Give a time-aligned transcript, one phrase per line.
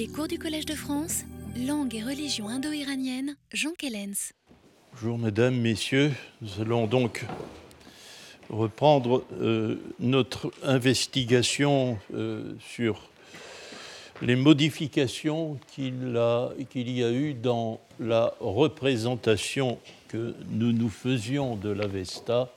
[0.00, 4.32] Les cours du Collège de France, langue et religion indo-iranienne, Jean Kellens.
[4.94, 7.26] Bonjour mesdames, messieurs, nous allons donc
[8.48, 13.10] reprendre euh, notre investigation euh, sur
[14.22, 16.18] les modifications qu'il
[16.70, 19.78] qu'il y a eu dans la représentation
[20.08, 22.50] que nous nous faisions de l'Avesta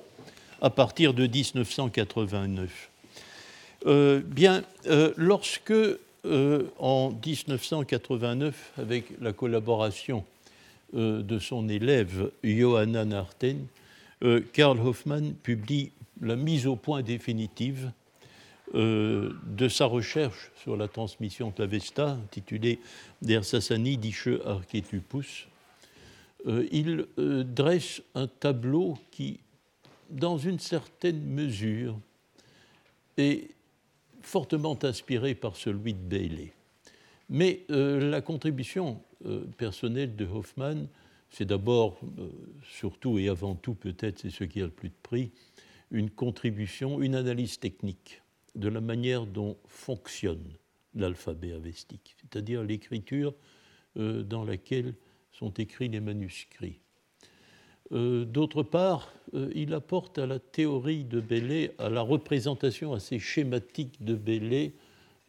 [0.61, 2.89] à partir de 1989.
[3.85, 4.63] Euh, bien,
[5.17, 5.73] lorsque,
[6.25, 10.25] euh, en 1989, avec la collaboration
[10.93, 13.65] de son élève Johanna Narten,
[14.53, 17.91] Karl Hoffmann publie la mise au point définitive
[18.75, 22.77] de sa recherche sur la transmission de l'Avesta, intitulée
[23.23, 25.47] Der Sassani Dische Archetupus.
[26.45, 29.39] il dresse un tableau qui,
[30.11, 31.97] dans une certaine mesure,
[33.17, 33.49] est
[34.25, 36.53] fortement inspiré par celui de Bailey.
[37.29, 40.87] Mais euh, la contribution euh, personnelle de Hoffman,
[41.29, 42.29] c'est d'abord, euh,
[42.63, 45.31] surtout et avant tout peut-être, c'est ce qui a le plus de prix,
[45.91, 48.21] une contribution, une analyse technique
[48.55, 50.57] de la manière dont fonctionne
[50.95, 53.33] l'alphabet avestique, c'est-à-dire l'écriture
[53.95, 54.95] dans laquelle
[55.31, 56.82] sont écrits les manuscrits.
[57.93, 63.19] Euh, d'autre part, euh, il apporte à la théorie de Bellay, à la représentation assez
[63.19, 64.73] schématique de Bellay,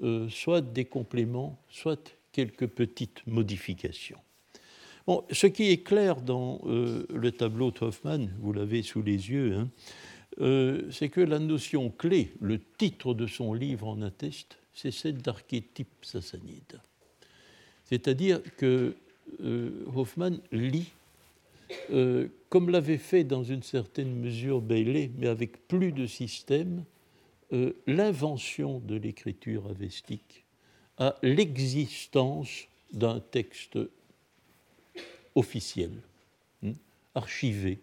[0.02, 4.18] euh, soit des compléments, soit quelques petites modifications.
[5.06, 9.54] Bon, ce qui est clair dans le tableau de Hoffman, vous l'avez sous les yeux,
[9.54, 9.68] hein,
[10.90, 15.90] c'est que la notion clé, le titre de son livre en atteste, c'est celle d'archétype
[16.00, 16.80] sassanide.
[17.84, 18.96] C'est-à-dire que
[19.94, 20.90] Hoffman lit
[21.90, 26.84] euh, comme l'avait fait dans une certaine mesure Bailey, mais avec plus de système,
[27.52, 30.44] euh, l'invention de l'écriture avestique
[30.98, 33.78] à l'existence d'un texte
[35.34, 35.90] officiel,
[36.64, 36.72] hein,
[37.14, 37.78] archivé,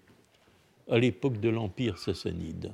[0.89, 2.73] à l'époque de l'Empire sassanide.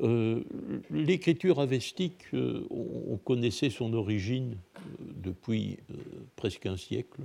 [0.00, 0.42] Euh,
[0.90, 4.56] l'écriture avestique, on, connaissait son origine
[4.98, 5.78] depuis
[6.36, 7.22] presque un siècle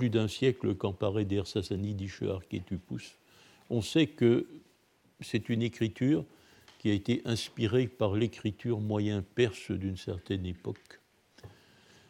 [0.00, 1.94] plus d'un siècle qu'emparé Der Sassani
[2.26, 3.18] Archetupus,
[3.68, 4.46] on sait que
[5.20, 6.24] c'est une écriture
[6.78, 11.00] qui a été inspirée par l'écriture moyen perse d'une certaine époque.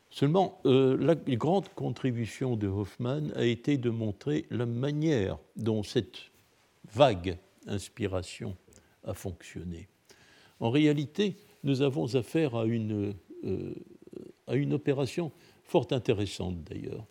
[0.08, 6.30] Seulement, euh, la grande contribution de Hoffmann a été de montrer la manière dont cette
[6.92, 8.56] vague inspiration
[9.02, 9.88] a fonctionné.
[10.60, 11.34] En réalité,
[11.64, 13.74] nous avons affaire à une, euh,
[14.46, 15.32] à une opération
[15.64, 17.04] fort intéressante d'ailleurs.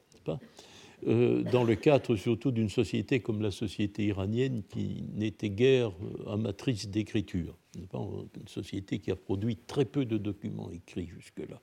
[1.07, 6.33] Euh, dans le cadre surtout d'une société comme la société iranienne qui n'était guère euh,
[6.33, 11.61] amatrice d'écriture, une société qui a produit très peu de documents écrits jusque-là.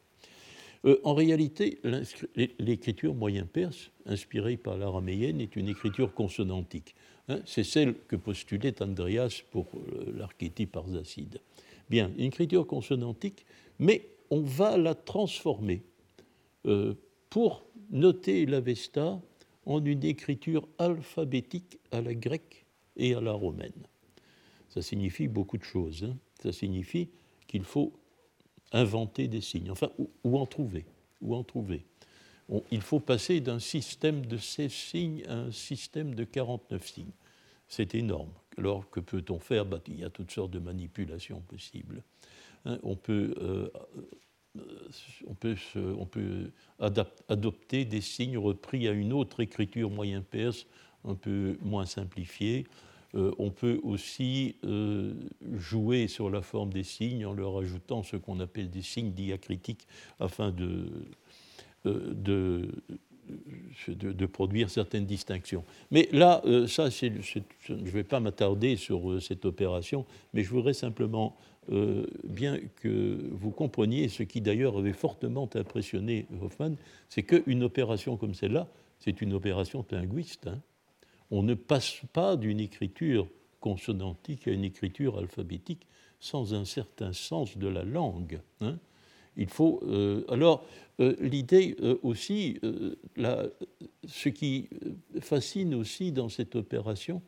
[0.87, 1.81] Euh, en réalité,
[2.59, 6.95] l'écriture moyen-perse, inspirée par l'araméenne, est une écriture consonantique.
[7.29, 7.41] Hein.
[7.45, 9.67] C'est celle que postulait Andreas pour
[10.15, 11.41] l'archétype arsacide.
[11.91, 13.45] Bien, une écriture consonantique,
[13.79, 15.83] mais on va la transformer
[17.31, 19.21] pour noter l'Avesta
[19.65, 22.67] en une écriture alphabétique à la grecque
[22.97, 23.87] et à la romaine.
[24.71, 26.05] Ça signifie beaucoup de choses.
[26.05, 26.17] Hein.
[26.43, 27.09] Ça signifie
[27.47, 27.93] qu'il faut
[28.73, 29.91] inventer des signes, enfin,
[30.25, 30.85] ou, en trouver.
[31.21, 31.85] Ou en trouver.
[32.71, 37.13] il faut passer d'un système de 16 signes à un système de 49 signes.
[37.69, 38.31] C'est énorme.
[38.59, 39.67] Alors, que peut-on faire?
[39.67, 42.03] Bah, Il y a toutes sortes de manipulations possibles.
[42.65, 42.79] Hein.
[42.83, 43.71] on peut euh,
[45.27, 45.57] on peut,
[45.99, 50.67] on peut adopter des signes repris à une autre écriture moyen perse,
[51.05, 52.67] un peu moins simplifiée.
[53.15, 55.15] Euh, on peut aussi euh,
[55.55, 59.87] jouer sur la forme des signes en leur ajoutant ce qu'on appelle des signes diacritiques
[60.21, 60.87] afin de,
[61.87, 62.69] euh, de,
[63.89, 65.65] de, produire certaines distinctions.
[65.91, 70.05] Mais là, ça, je ne vais pas m'attarder sur cette opération,
[70.35, 71.37] mais je voudrais simplement
[71.73, 76.77] euh, bien que vous compreniez ce qui d'ailleurs avait fortement impressionné Hoffman,
[77.09, 78.69] c'est qu'une opération comme celle-là,
[79.01, 80.47] c'est une opération linguiste.
[80.47, 80.61] Hein.
[81.31, 83.29] On ne passe pas d'une écriture
[83.59, 85.87] consonantique à une écriture alphabétique
[86.21, 88.41] sans un certain sens de la langue.
[88.61, 88.79] Hein.
[89.37, 90.65] Il faut euh, alors
[91.01, 92.59] euh, l'idée aussi,
[94.07, 94.69] ce qui
[95.21, 97.21] fascine aussi dans cette opération,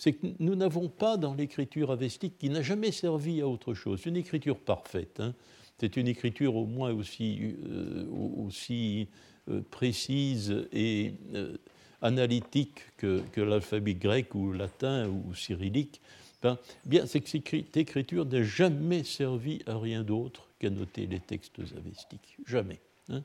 [0.00, 4.06] c'est que nous n'avons pas dans l'écriture avestique, qui n'a jamais servi à autre chose,
[4.06, 5.20] une écriture parfaite.
[5.20, 5.34] Hein.
[5.80, 9.08] C'est une écriture au moins aussi, euh, aussi
[9.48, 11.56] euh, précise et euh,
[12.02, 16.02] analytique que, l'alphabet grec ou latin ou cyrillique.
[16.42, 21.18] Ben, bien, c'est que cette écriture n'a jamais servi à rien d'autre qu'à noter les
[21.18, 22.36] textes avestiques.
[22.46, 22.78] Jamais.
[23.08, 23.24] Hein.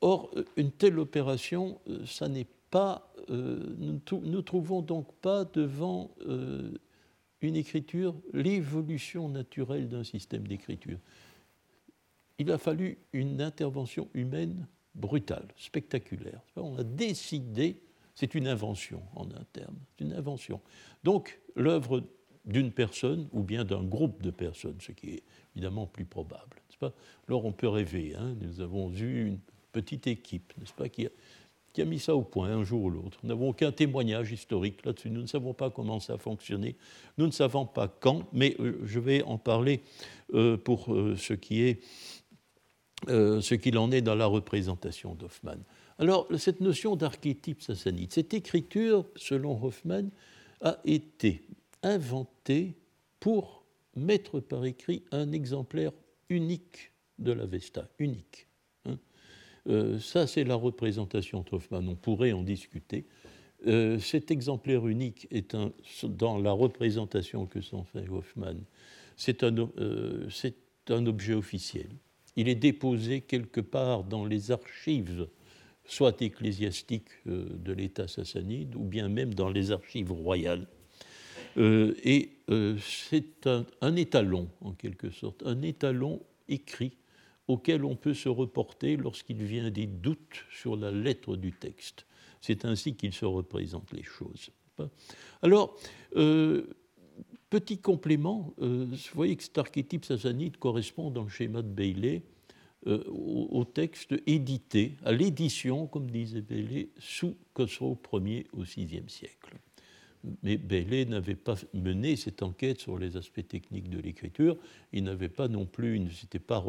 [0.00, 6.10] or, une telle opération, ça n'est pas, nous ne trouvons donc pas devant
[7.40, 10.98] une écriture l'évolution naturelle d'un système d'écriture.
[12.38, 16.40] Il a fallu une intervention humaine brutale, spectaculaire.
[16.56, 17.80] On a décidé,
[18.14, 20.60] c'est une invention en interne, une invention.
[21.04, 22.02] Donc l'œuvre
[22.46, 25.22] d'une personne ou bien d'un groupe de personnes, ce qui est
[25.54, 26.56] évidemment plus probable.
[26.78, 26.92] Pas?
[27.26, 28.34] Alors on peut rêver, hein.
[28.40, 29.38] nous avons eu une
[29.72, 33.18] petite équipe, n'est-ce pas, qui a, mis ça au point un jour ou l'autre.
[33.22, 35.10] Nous n'avons aucun témoignage historique là-dessus.
[35.10, 36.76] Nous ne savons pas comment ça a fonctionné.
[37.16, 39.82] Nous ne savons pas quand, mais euh, je vais en parler
[40.34, 41.82] euh, pour euh, ce qui est
[43.08, 45.62] ce qu'il en est dans la représentation d'Hoffmann.
[45.98, 50.10] Alors, cette notion d'archétype sassanide, cette écriture, selon Hoffmann,
[50.62, 51.42] a été
[51.82, 52.76] inventée
[53.20, 53.64] pour
[53.94, 55.92] mettre par écrit un exemplaire
[56.28, 58.46] unique de la Vesta, unique.
[58.84, 58.98] Hein.
[59.68, 61.88] Euh, ça, c'est la représentation d'Hoffmann.
[61.88, 63.06] On pourrait en discuter.
[63.66, 65.56] Euh, cet exemplaire unique est
[66.04, 68.62] dans la représentation que s'en fait Hoffmann.
[69.16, 70.28] C'est un, euh,
[70.88, 71.88] objet officiel
[72.36, 75.26] il est déposé quelque part dans les archives,
[75.84, 80.66] soit ecclésiastiques euh, de l'État sassanide, ou bien même dans les archives royales.
[81.56, 83.46] Euh, et euh, c'est
[83.80, 86.96] un, étalon, en quelque sorte, un étalon écrit
[87.48, 92.06] auquel on peut se reporter lorsqu'il vient des doutes sur la lettre du texte.
[92.40, 94.50] C'est ainsi qu'il se représente les choses.
[95.42, 95.78] Alors,
[97.48, 102.22] Petit complément, euh, vous voyez que cet archétype sassanide correspond dans le schéma de Bailey
[102.88, 109.56] euh, au, texte édité, à l'édition, comme disait Bailey, sous Khosrow Ier au VIe siècle.
[110.42, 114.56] Mais Bailey n'avait pas mené cette enquête sur les aspects techniques de l'écriture.
[114.92, 116.64] Il n'avait pas non plus, il ne s'était pas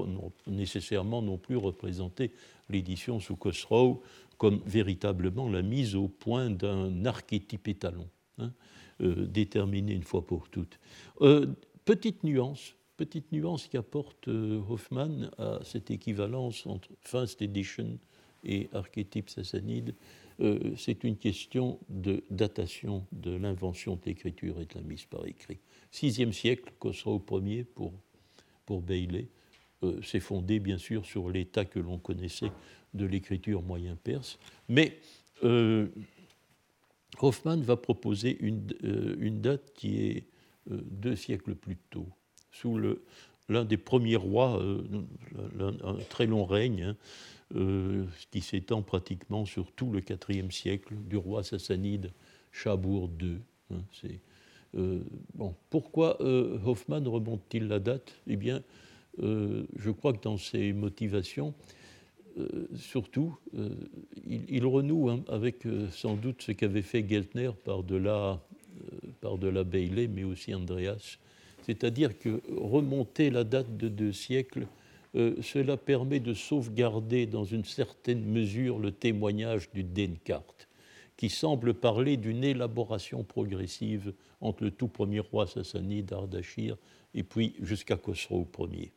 [0.45, 2.31] nécessairement non plus représenté
[2.69, 4.01] l'édition sous Khosrow
[4.38, 8.07] comme véritablement la mise au point d'un archétype étalon.
[8.38, 8.51] Hein.
[9.01, 10.79] Euh, déterminer une fois pour toutes.
[11.21, 11.47] Euh,
[11.85, 18.00] petite nuance, petite nuance qu'apporte euh, Hoffman à cette équivalence entre First Edition
[18.43, 19.93] et archétype sassanide,
[20.78, 25.60] c'est une question de datation de l'invention de l'écriture et de la mise par écrit.
[25.92, 27.94] Sixième siècle, Khosrow Ier pour,
[28.66, 29.30] pour Bailey,
[30.04, 32.51] s'est fondé bien sûr sur l'état que l'on connaissait
[32.94, 34.38] de l'écriture moyen perse,
[34.69, 35.00] mais
[37.19, 40.28] Hoffman va proposer une, euh, une date qui est
[40.72, 42.07] euh, deux siècles plus tôt,
[42.51, 42.80] sous
[43.50, 44.84] l'un des premiers rois, euh,
[45.84, 46.98] un, très long règne, hein,
[48.31, 52.11] qui s'étend pratiquement sur tout le IVe siècle, du roi sassanide
[52.51, 53.38] Chabour II.
[53.71, 54.99] Hein,
[55.33, 58.13] bon, pourquoi Hoffman remonte-t-il la date?
[58.27, 58.63] Eh bien,
[59.17, 61.53] je crois que dans ses motivations,
[62.39, 63.69] euh, surtout, euh,
[64.27, 68.39] il, renoue hein, avec euh, sans doute ce qu'avait fait Geltner par -delà
[69.63, 71.17] Bailey, mais aussi Andreas.
[71.63, 74.67] C'est-à-dire que remonter la date de deux siècles,
[75.13, 80.56] cela permet de sauvegarder dans une certaine mesure le témoignage du Denkart,
[81.15, 86.77] qui semble parler d'une élaboration progressive entre le tout premier roi sassanide, Ardashir,
[87.15, 88.92] et puis jusqu'à Khosrow Ier.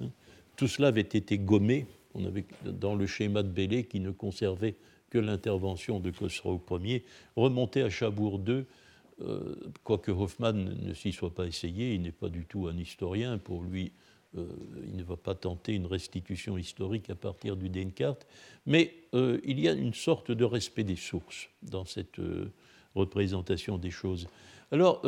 [0.00, 0.10] Hein?
[0.56, 4.76] Tout cela avait été gommé on avait dans le schéma de Bellé qui ne conservait
[5.10, 7.04] que l'intervention de Khosrow Ier,
[7.36, 8.64] remonté à Chabour II,
[9.20, 13.38] euh, quoique Hoffman ne s'y soit pas essayé, il n'est pas du tout un historien,
[13.38, 14.01] pour lui, euh,
[14.34, 18.26] il ne va pas tenter une restitution historique à partir du Descartes,
[18.66, 22.20] mais euh, il y a une sorte de respect des sources dans cette
[22.94, 24.28] représentation des choses.
[24.70, 25.02] Alors,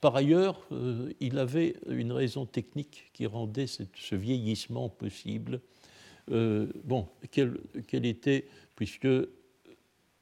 [0.00, 0.60] par ailleurs,
[1.20, 5.60] il avait une raison technique qui rendait ce vieillissement possible
[6.30, 7.58] euh, bon, quelle,
[8.06, 8.46] était,
[8.76, 9.08] puisque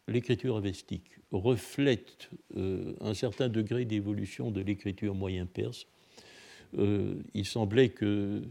[0.07, 5.87] l'écriture avestique reflète euh, un certain degré d'évolution de l'écriture moyen perse,
[6.77, 8.43] euh, il semblait que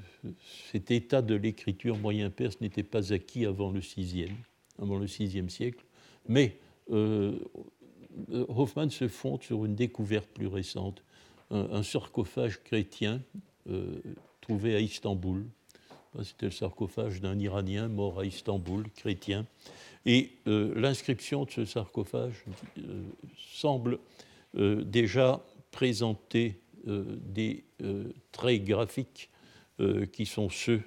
[0.72, 4.32] cet état de l'écriture moyen perse n'était pas acquis avant le VIe,
[4.82, 5.84] avant le siècle,
[6.28, 6.58] mais
[6.90, 11.04] Hoffman se fonde sur une découverte plus récente,
[11.52, 13.22] un sarcophage chrétien
[14.42, 15.46] trouvé à Istanbul,
[16.24, 19.46] c'était le sarcophage d'un Iranien mort à Istanbul, chrétien.
[20.06, 22.46] Et euh, l'inscription de ce sarcophage
[22.80, 23.04] euh,
[23.38, 24.00] semble
[24.58, 27.66] euh, déjà présenter des
[28.32, 29.30] traits graphiques
[30.12, 30.82] qui sont ceux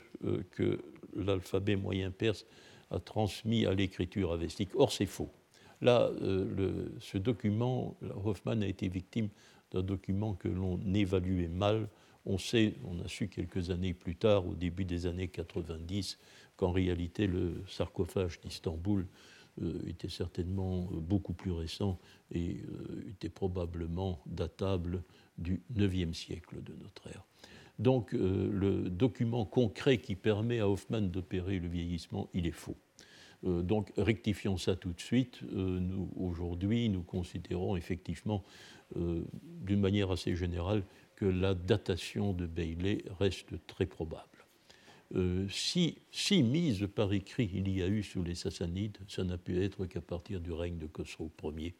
[0.50, 0.80] que
[1.14, 2.46] l'alphabet moyen perse
[2.90, 4.70] a transmis à l'écriture avestique.
[4.74, 5.30] Or, c'est faux.
[5.80, 6.10] Là,
[7.00, 9.28] ce document, Hoffman a été victime
[9.72, 11.88] d'un document que l'on évaluait mal
[12.26, 16.18] On sait, on a su quelques années plus tard, au début des années 90,
[16.56, 19.06] qu'en réalité le sarcophage d'Istanbul
[19.62, 21.98] euh, était certainement euh, beaucoup plus récent
[22.30, 25.02] et euh, était probablement datable
[25.40, 27.24] du IXe siècle de notre ère.
[27.78, 32.76] Donc le document concret qui permet à Hoffman d'opérer le vieillissement, il est faux.
[33.42, 35.40] donc rectifions ça tout de suite.
[35.50, 38.44] nous, aujourd'hui, nous considérons effectivement,
[38.94, 40.82] d'une manière assez générale,
[41.16, 44.40] que la datation de Bailey reste très probable.
[45.16, 49.36] Euh, si, si, mise par écrit il y a eu sous les Sassanides, ça n'a
[49.36, 51.74] pu être qu'à partir du règne de Khosrow Ier.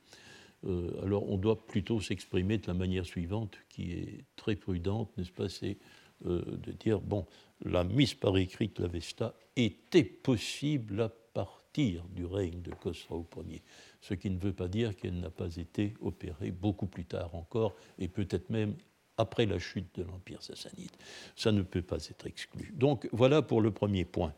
[0.66, 5.32] Euh, alors on doit plutôt s'exprimer de la manière suivante, qui est très prudente, n'est-ce
[5.32, 5.48] pas?
[5.48, 5.78] C'est
[6.26, 7.26] euh, de dire, bon,
[7.64, 13.62] la mise par écrit de l'Avesta était possible à partir du règne de Khosrow Ier,
[14.00, 17.74] ce qui ne veut pas dire qu'elle n'a pas été opérée beaucoup plus tard encore,
[17.98, 18.74] et peut-être même
[19.16, 20.90] après la chute de l'Empire sassanide.
[21.36, 22.72] Ça ne peut pas être exclu.
[22.74, 24.34] Donc voilà pour le premier point.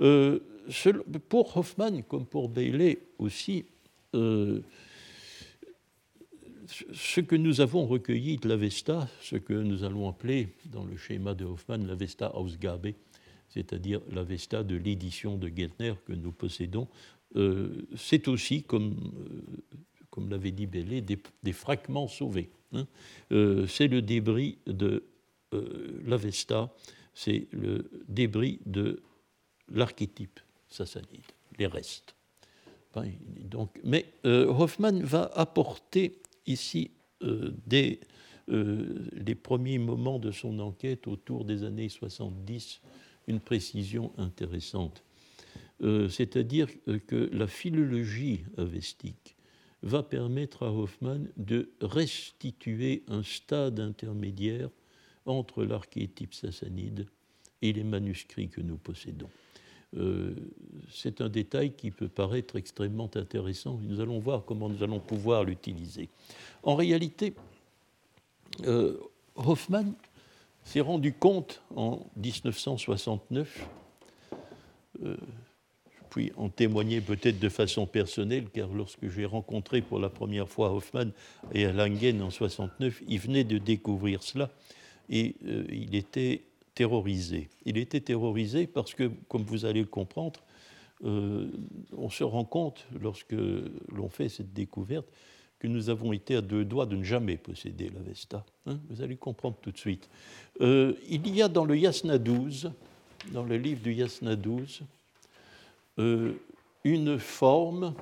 [0.00, 0.40] Euh,
[1.28, 3.66] pour Hoffman, comme pour Bailey aussi,
[6.92, 11.34] ce que nous avons recueilli de l'Avesta, ce que nous allons appeler dans le schéma
[11.34, 12.88] de Hoffman l'Avesta Ausgabe,
[13.48, 16.88] c'est-à-dire l'Avesta de l'édition de Geltner que nous possédons,
[17.36, 18.96] euh, c'est aussi, comme,
[20.10, 22.50] comme l'avait dit Bailey, des fragments sauvés.
[22.74, 22.86] Hein.
[23.32, 25.04] Euh, c'est le débris de
[25.52, 26.72] euh, l'Avesta,
[27.14, 29.02] c'est le débris de
[29.68, 31.24] l'archétype sassanide,
[31.58, 32.14] les restes.
[33.44, 36.90] donc, mais euh, Hoffman va apporter ici
[37.66, 38.00] dès
[38.48, 42.82] les premiers moments de son enquête autour des années 70
[43.26, 45.02] une précision intéressante.
[45.80, 46.68] C'est-à-dire
[47.06, 49.36] que la philologie avestique
[49.82, 54.70] va permettre à Hoffman de restituer un stade intermédiaire
[55.26, 57.06] entre l'archétype sassanide
[57.62, 59.30] et les manuscrits que nous possédons.
[59.96, 60.34] Euh,
[60.90, 65.44] c'est un détail qui peut paraître extrêmement intéressant nous allons voir comment nous allons pouvoir
[65.44, 66.08] l'utiliser.
[66.62, 67.34] En réalité,
[68.66, 68.98] euh,
[69.36, 69.92] Hoffman
[70.64, 73.68] s'est rendu compte en 1969
[76.14, 80.72] puis en témoigner peut-être de façon personnelle, car lorsque j'ai rencontré pour la première fois
[80.72, 81.10] Hoffman
[81.52, 84.48] et Langen en 69, il venait de découvrir cela
[85.10, 86.42] et euh, il était
[86.74, 87.48] terrorisé.
[87.64, 90.40] Il était terrorisé parce que, comme vous allez le comprendre,
[91.04, 91.50] euh,
[91.96, 93.34] on se rend compte, lorsque
[93.92, 95.06] l'on fait cette découverte,
[95.58, 98.44] que nous avons été à deux doigts de ne jamais posséder la Vesta.
[98.66, 98.78] Hein.
[98.90, 100.08] vous allez comprendre tout de suite.
[100.60, 102.70] Euh, il y a dans le Yasna 12,
[103.32, 104.82] dans le livre du Yasna 12,
[106.00, 106.34] euh,
[106.84, 107.94] une forme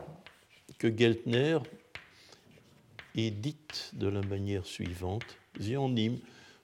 [0.79, 1.59] que Geltner
[3.14, 5.25] édite de la manière suivante.
[5.61, 6.19] Zionim,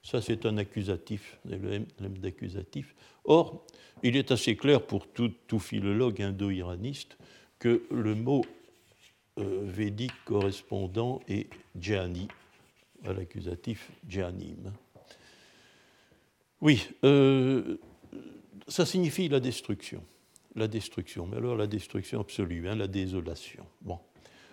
[0.08, 1.86] ça c'est un accusatif, le M
[2.18, 2.94] d'accusatif.
[3.24, 3.66] Or,
[4.02, 7.18] il est assez clair pour tout, philologue indo-iraniste
[7.58, 8.42] que le mot
[9.38, 11.48] euh, védique correspondant est
[11.78, 12.28] Djani,
[13.04, 14.72] à l'accusatif Djanim.
[16.62, 17.76] Oui, euh,
[18.66, 20.02] ça signifie la destruction
[20.56, 23.64] la destruction, mais alors la destruction absolue, hein, la désolation.
[23.80, 23.98] Bon.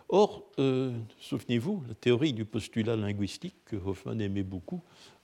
[0.07, 4.83] Or, euh, souvenez-vous, la théorie du postulat linguistique que Hoffman aimait beaucoup,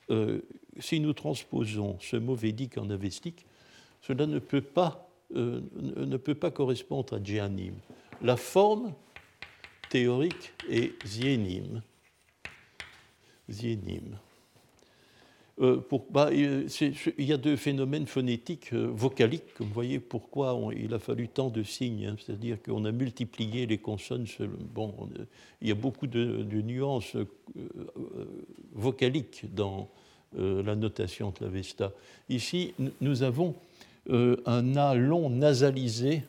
[0.10, 0.42] euh,
[0.80, 3.46] si nous transposons ce mot védique en avestique,
[4.02, 7.76] cela ne peut pas, euh, ne peut pas correspondre à djianim.
[8.22, 8.94] La forme
[9.90, 11.82] théorique est zienim.
[13.50, 14.18] Zienim.
[15.62, 16.66] Euh, bah, il
[17.20, 21.50] y a deux phénomènes phonétiques euh, vocaliques, comme vous voyez pourquoi il a fallu tant
[21.50, 22.16] de signes, hein.
[22.18, 24.26] c'est-à-dire qu'on a multiplié les consonnes.
[24.74, 24.94] Bon,
[25.62, 27.26] il y a beaucoup de, nuances euh,
[28.74, 29.90] vocaliques dans
[30.34, 31.92] la notation de la Vesta.
[32.30, 33.54] Ici, nous avons
[34.10, 36.24] un A long nasalisé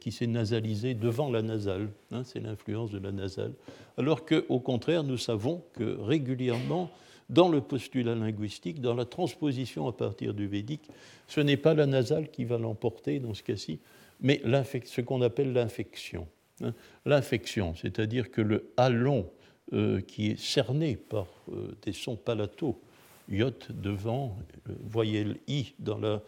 [0.00, 3.52] qui s'est nasalisé devant la nasale, hein, c'est l'influence de la nasale,
[3.98, 6.90] alors qu'au contraire, nous savons que régulièrement,
[7.28, 10.88] dans le postulat linguistique, dans la transposition à partir du védique,
[11.26, 13.80] ce n'est pas la nasale qui va l'emporter dans ce cas-ci,
[14.20, 14.40] mais
[14.84, 16.28] ce qu'on appelle l'infection.
[16.62, 16.72] Hein.
[17.04, 19.28] L'infection, c'est-à-dire que le halon
[19.72, 22.80] euh, qui est cerné par euh, des sons palataux,
[23.28, 26.22] yot devant, euh, voyelle i dans la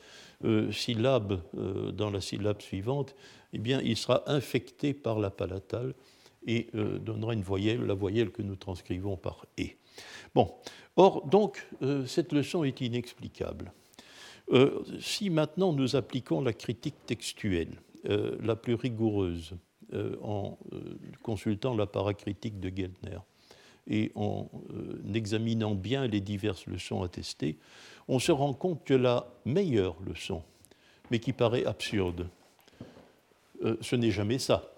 [0.70, 1.40] syllabe,
[1.96, 3.16] dans la syllabe suivante,
[3.52, 5.94] eh bien, il sera infecté par la palatale
[6.46, 9.64] et donnera une voyelle, la voyelle que nous transcrivons par e.
[10.34, 10.52] Bon,
[10.98, 13.72] Or, donc, euh, cette leçon est inexplicable.
[14.50, 19.54] Euh, si maintenant nous appliquons la critique textuelle, euh, la plus rigoureuse,
[20.22, 20.58] en
[21.22, 23.20] consultant la paracritique de Geltner,
[23.86, 24.50] et en
[25.14, 27.56] examinant bien les diverses leçons attestées,
[28.06, 30.42] on se rend compte que la meilleure leçon,
[31.10, 32.28] mais qui paraît absurde,
[33.80, 34.70] ce n'est jamais ça,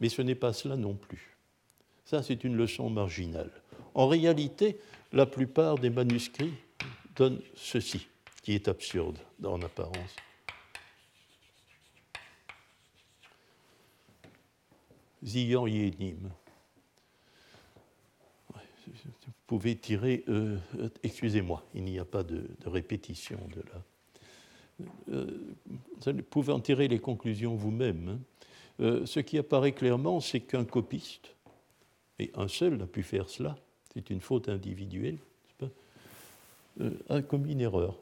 [0.00, 1.36] mais ce n'est pas cela non plus.
[2.06, 3.50] Ça, c'est une leçon marginale.
[3.94, 4.78] En réalité,
[5.12, 6.54] la plupart des manuscrits
[7.14, 8.08] donnent ceci,
[8.42, 10.16] qui est absurde en apparence.
[15.24, 16.30] Zion Yenim.
[19.26, 20.58] Vous pouvez tirer, euh,
[21.02, 23.82] excusez-moi, il n'y a pas de, répétition de là.
[25.10, 25.54] Euh,
[26.04, 28.08] vous pouvez en tirer les conclusions vous-même.
[28.08, 28.18] Hein.
[28.80, 31.36] Euh, ce qui apparaît clairement, c'est qu'un copiste,
[32.18, 33.56] et un seul a pu faire cela,
[33.94, 35.18] c'est une faute individuelle,
[36.80, 37.96] euh, a commis une erreur.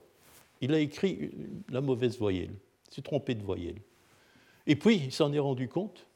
[0.61, 1.31] Il a écrit
[1.69, 2.55] la mauvaise voyelle,
[2.91, 3.81] s'est trompé de voyelle.
[4.67, 6.07] Et puis, il s'en est rendu compte,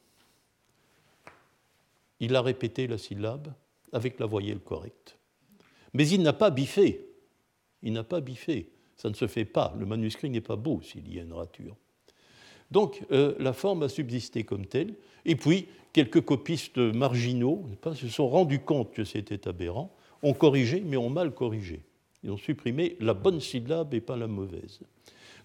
[2.19, 3.53] il a répété la syllabe
[3.91, 5.17] avec la voyelle correcte.
[5.93, 7.07] Mais il n'a pas biffé.
[7.83, 8.71] Il n'a pas biffé.
[8.95, 9.75] Ça ne se fait pas.
[9.77, 11.75] Le manuscrit n'est pas beau s'il y a une rature.
[12.71, 15.67] Donc euh, la forme a subsisté comme telle, et puis
[15.97, 21.33] quelques copistes marginaux se sont rendus compte que c'était aberrant, ont corrigé, mais ont mal
[21.33, 21.81] corrigé.
[22.21, 24.81] Ils ont supprimé la bonne syllabe et pas la mauvaise.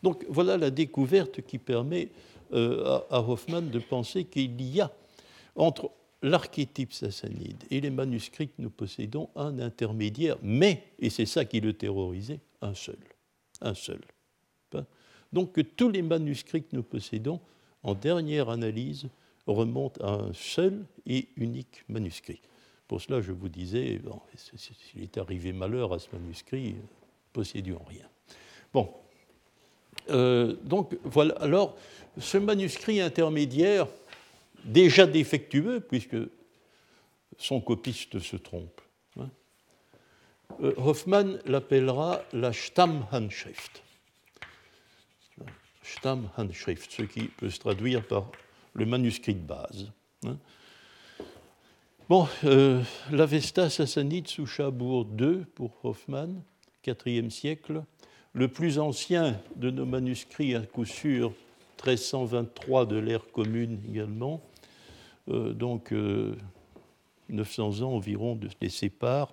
[0.03, 2.11] Donc voilà la découverte qui permet
[2.53, 4.93] euh, à, Hoffman de penser qu'il y a
[5.57, 5.91] entre
[6.21, 11.61] l'archétype sassanide et les manuscrits que nous possédons un intermédiaire, mais, et c'est ça qui
[11.61, 12.99] le terrorisait, un seul.
[13.63, 14.03] Un seul.
[15.33, 17.41] Donc que tous les manuscrits que nous possédons,
[17.83, 19.09] en dernière analyse,
[19.47, 22.41] remontent à un seul et unique manuscrit.
[22.89, 24.01] Pour cela, je vous disais,
[24.37, 26.77] s'il est arrivé malheur à ce manuscrit,
[27.33, 28.07] possédions rien.
[28.73, 28.93] Bon,
[30.11, 31.35] euh, donc voilà.
[31.37, 31.77] Alors,
[32.19, 33.87] ce manuscrit intermédiaire,
[34.65, 36.17] déjà défectueux, puisque
[37.39, 38.81] son copiste se trompe,
[39.19, 39.31] hein,
[40.63, 43.83] euh, Hoffmann l'appellera la Stammhandschrift.
[45.83, 48.31] Stammhandschrift, ce qui peut se traduire par
[48.75, 49.93] le manuscrit de base.
[50.25, 50.37] Hein.
[52.09, 56.42] Bon, euh, l'Avesta sassanide sous Chabour II pour Hoffmann,
[57.07, 57.85] IVe siècle.
[58.35, 61.33] Le plus ancien de nos manuscrits, à coup sûr,
[61.85, 64.42] 1323 de l'ère commune également.
[65.31, 65.94] Euh, donc
[67.29, 69.33] 900 euh, ans environ de les séparent.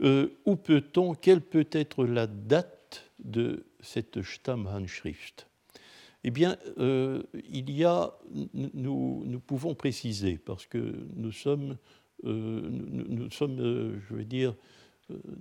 [0.00, 5.46] où peut-on, quelle peut être la date de cette Stammhandschrift?
[6.24, 8.14] Eh bien, euh, il y a,
[8.54, 11.76] nous, pouvons préciser, parce que nous sommes,
[12.24, 12.62] euh,
[13.42, 14.54] euh, je veux dire,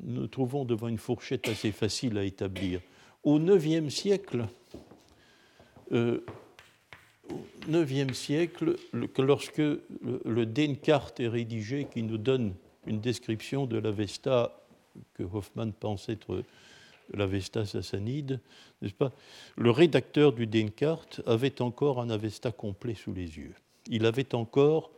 [0.03, 2.81] nous trouvons devant une fourchette assez facile à établir.
[3.23, 4.45] Au IXe siècle,
[5.89, 6.17] au
[7.71, 8.75] IXe siècle,
[9.17, 14.67] lorsque le, Denkart est rédigé, qui nous donne une description de l'Avesta
[15.13, 16.43] que Hoffmann pense être
[17.13, 18.39] l'Avesta sassanide,
[18.81, 19.11] n'est-ce pas?
[19.57, 23.55] Le rédacteur du Denkart avait encore un Avesta complet sous les yeux.
[23.87, 24.91] Il avait encore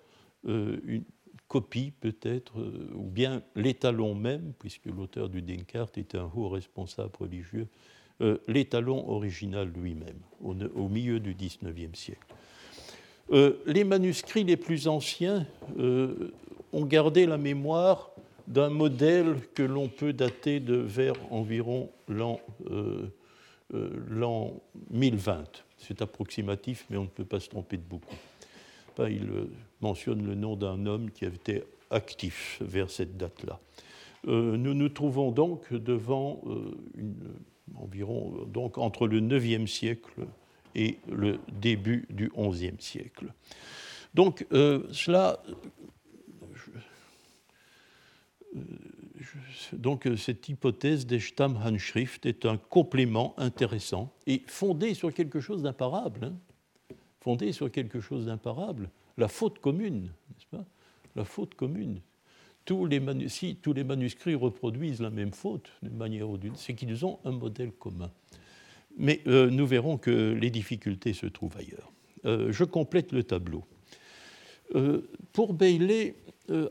[0.48, 1.04] euh, une
[1.48, 7.12] copie peut-être, euh, ou bien l'étalon même, puisque l'auteur du Denkart était un haut responsable
[7.20, 7.68] religieux,
[8.22, 12.28] euh, l'étalon original lui-même, au, au, milieu du XIXe siècle.
[13.66, 18.12] les manuscrits les plus anciens ont gardé la mémoire
[18.48, 22.40] d'un modèle que l'on peut dater de vers environ l'an
[23.72, 25.34] 1020.
[25.34, 25.44] Euh, euh,
[25.78, 28.16] C'est approximatif, mais on ne peut pas se tromper de beaucoup.
[29.00, 29.50] Il euh,
[29.82, 33.60] mentionne le nom d'un homme qui avait été actif vers cette date-là.
[34.26, 36.42] nous nous trouvons donc devant
[37.76, 40.26] environ donc entre le 9e siècle
[40.74, 43.28] et le début du 11e siècle.
[44.16, 45.44] Donc cela
[49.74, 55.64] donc euh, cette hypothèse des Stammhandschrift est un complément intéressant et fondé sur quelque chose
[55.64, 56.26] d'imparable.
[56.26, 56.96] Hein.
[57.20, 58.90] fondé sur quelque chose d'imparable.
[59.18, 60.66] La faute commune, n'est-ce pas?
[61.16, 62.02] La faute commune.
[62.66, 66.74] Tous les si tous les manuscrits reproduisent la même faute d'une manière ou d'une, c'est
[66.74, 68.12] qu'ils ont un modèle commun.
[68.98, 71.92] Mais euh, nous verrons que les difficultés se trouvent ailleurs.
[72.24, 73.64] je complète le tableau.
[75.32, 76.16] pour Bailey,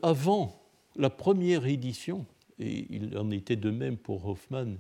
[0.02, 0.63] avant
[0.96, 2.26] la première édition,
[2.58, 4.78] et il en était de même pour Hoffmann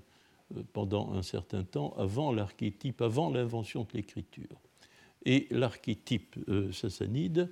[0.56, 4.60] euh, pendant un certain temps, avant l'archétype, avant l'invention de l'écriture,
[5.24, 7.50] et l'archétype euh, sassanide,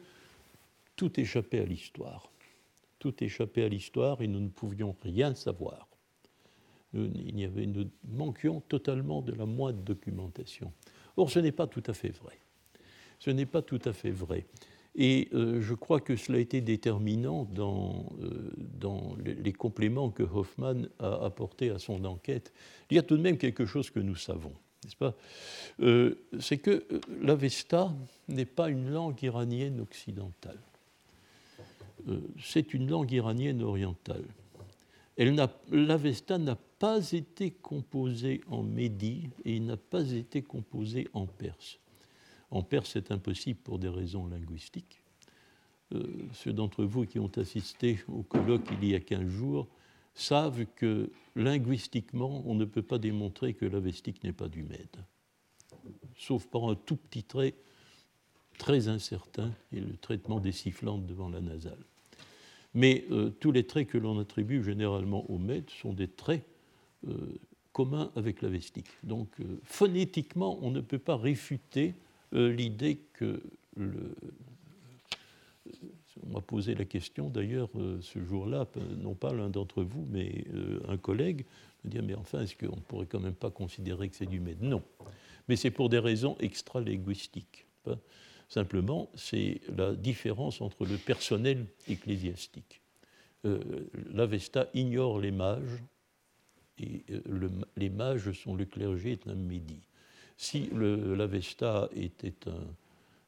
[0.97, 2.31] tout échappait à l'histoire.
[2.99, 5.89] Tout échappait à l'histoire et nous ne pouvions rien savoir.
[6.95, 10.73] Il avait, nous manquions totalement de la moindre documentation.
[11.17, 12.39] Or, ce n'est pas tout à fait vrai.
[13.19, 14.47] Ce n'est pas tout à fait vrai.
[14.95, 18.13] Et je crois que cela a été déterminant dans,
[18.59, 22.53] dans les compléments que Hoffman a apportés à son enquête.
[22.91, 24.53] Il y a tout de même quelque chose que nous savons,
[24.85, 25.15] n'est-ce pas?
[26.41, 26.85] C'est que
[27.23, 27.95] l'Avesta
[28.29, 30.59] n'est pas une langue iranienne occidentale.
[32.43, 34.25] C'est une langue iranienne orientale.
[35.71, 41.79] L'Avesta n'a pas été composée en médie et il n'a pas été composé en perse.
[42.53, 45.03] En perse, c'est impossible pour des raisons linguistiques.
[45.95, 49.69] Euh, ceux d'entre vous qui ont assisté au colloque il y a 15 jours
[50.15, 55.03] savent que linguistiquement, on ne peut pas démontrer que l'avestique n'est pas du Mède,
[56.19, 57.55] sauf par un tout petit trait
[58.59, 61.83] très incertain et le traitement des sifflantes devant la nasale.
[62.75, 66.45] Mais euh, tous les traits que l'on attribue généralement au Mède sont des traits
[67.09, 67.41] euh,
[67.73, 68.91] communs avec l'avestique.
[69.03, 69.31] Donc
[69.65, 71.95] phonétiquement, on ne peut pas réfuter
[72.33, 73.43] l'idée que
[73.77, 74.15] le,
[76.23, 78.67] on m'a posé la question d'ailleurs euh, ce jour-là,
[78.99, 81.45] non pas l'un d'entre vous, mais euh, un collègue,
[81.85, 84.41] me dire mais enfin, est-ce qu'on ne pourrait quand même pas considérer que c'est du
[84.41, 84.83] Med Non.
[85.49, 87.67] Mais c'est pour des raisons extra-linguistiques.
[87.87, 87.99] Hein.
[88.49, 92.83] Simplement, c'est la différence entre le personnel ecclésiastique.
[93.45, 95.83] Euh, L'Avesta ignore les mages,
[96.79, 97.05] et
[97.77, 99.81] les mages sont le clergé et un médi.
[100.37, 102.35] Si l'Avesta était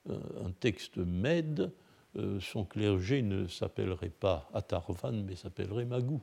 [0.09, 1.71] un, texte mède,
[2.17, 6.21] euh, son clergé ne s'appellerait pas Atarvan, mais s'appellerait Magou.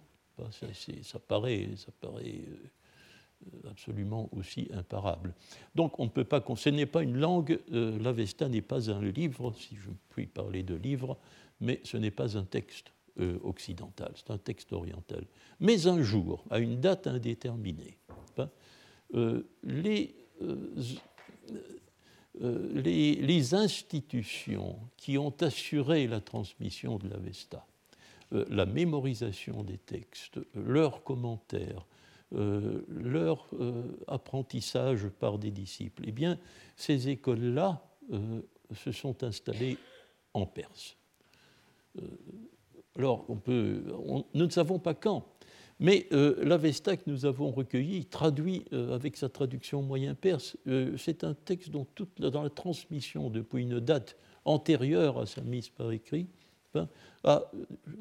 [1.03, 5.33] Ça, paraît, ça paraît euh, absolument aussi imparable.
[5.75, 9.01] Donc on ne peut pas, ce n'est pas une langue, euh, l'Avesta n'est pas un
[9.01, 11.17] livre, si je puis parler de livre,
[11.59, 12.93] mais ce n'est pas un texte
[13.43, 15.25] occidental, c'est un texte oriental.
[15.59, 17.97] Mais un jour, à une date indéterminée,
[18.37, 18.49] hein,
[19.61, 20.15] les
[22.43, 27.67] euh, les, institutions qui ont assuré la transmission de l'Avesta,
[28.31, 31.85] euh, la mémorisation des textes, leurs commentaires,
[32.33, 33.49] euh, leur
[34.07, 36.39] apprentissage par des disciples, eh bien,
[36.77, 37.85] ces écoles-là
[38.73, 39.77] se sont installées
[40.33, 40.95] en Perse.
[42.95, 45.25] alors, nous ne savons pas quand,
[45.81, 50.95] mais euh, l'Avesta que nous avons recueilli, traduit euh, avec sa traduction moyen perse, euh,
[50.95, 54.15] c'est un texte dont toute, dans la transmission depuis une date
[54.45, 56.27] antérieure à sa mise par écrit,
[56.75, 56.87] hein,
[57.23, 57.51] a,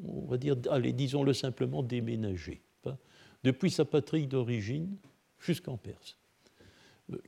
[0.05, 2.61] on va dire, allez, disons-le simplement, déménagé.
[2.85, 2.97] Hein,
[3.43, 4.95] depuis sa patrie d'origine
[5.39, 6.17] jusqu'en Perse.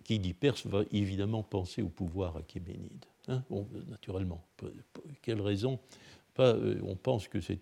[0.05, 3.05] Qui dit perse va évidemment penser au pouvoir achéménide.
[3.27, 3.43] Hein,
[3.89, 4.41] naturellement.
[5.21, 5.77] quelle raison?
[6.37, 7.59] On pense que c'est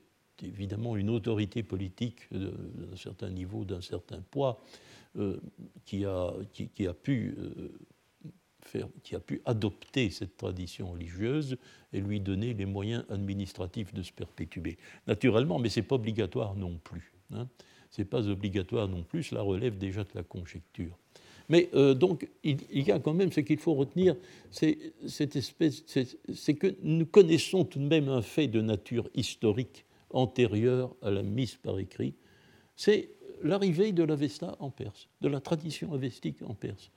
[0.48, 4.62] évidemment une autorité politique d'un certain niveau, d'un certain poids,
[5.18, 5.38] euh,
[5.86, 11.58] qui, a, qui, a pu, euh, qui a pu adopter cette tradition religieuse
[11.92, 14.78] et lui donner les moyens administratifs de se perpétuer.
[15.08, 17.12] Naturellement, mais ce n'est pas obligatoire non plus.
[17.34, 17.50] Hein.
[17.90, 20.98] Ce n'est pas obligatoire non plus, cela relève déjà de la conjecture.
[21.50, 24.16] Mais euh, donc, il, y a quand même ce qu'il faut retenir,
[24.50, 24.78] c'est
[26.56, 31.56] que nous connaissons tout de même un fait de nature historique antérieure à la mise
[31.56, 32.14] par écrit,
[32.76, 33.10] c'est
[33.44, 36.92] l'arrivée de l'Avesta en Perse, de la tradition avestique en Perse.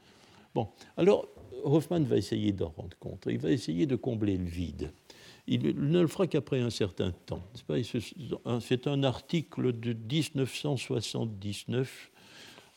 [0.54, 1.26] Bon, alors
[1.64, 4.92] Hoffman va essayer d'en rendre compte, il va essayer de combler le vide.
[5.46, 7.42] Il ne le fera qu'après un certain temps.
[8.60, 12.10] C'est un article de 1979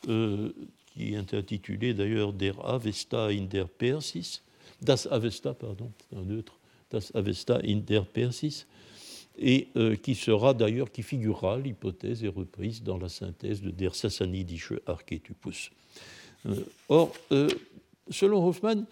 [0.08, 0.52] euh,
[0.92, 4.42] qui est intitulé d'ailleurs Der Avesta in der Persis,
[4.82, 6.58] Das Avesta, pardon, c'est neutre,
[6.90, 8.66] Das Avesta in der Persis,
[9.38, 13.94] et euh, qui sera d'ailleurs, qui figurera, l'hypothèse est reprise dans la synthèse de Der
[13.94, 15.70] Sassanidische Archetupus.
[16.46, 16.56] Euh,
[16.88, 17.48] or, euh,
[18.10, 18.84] selon Hoffman,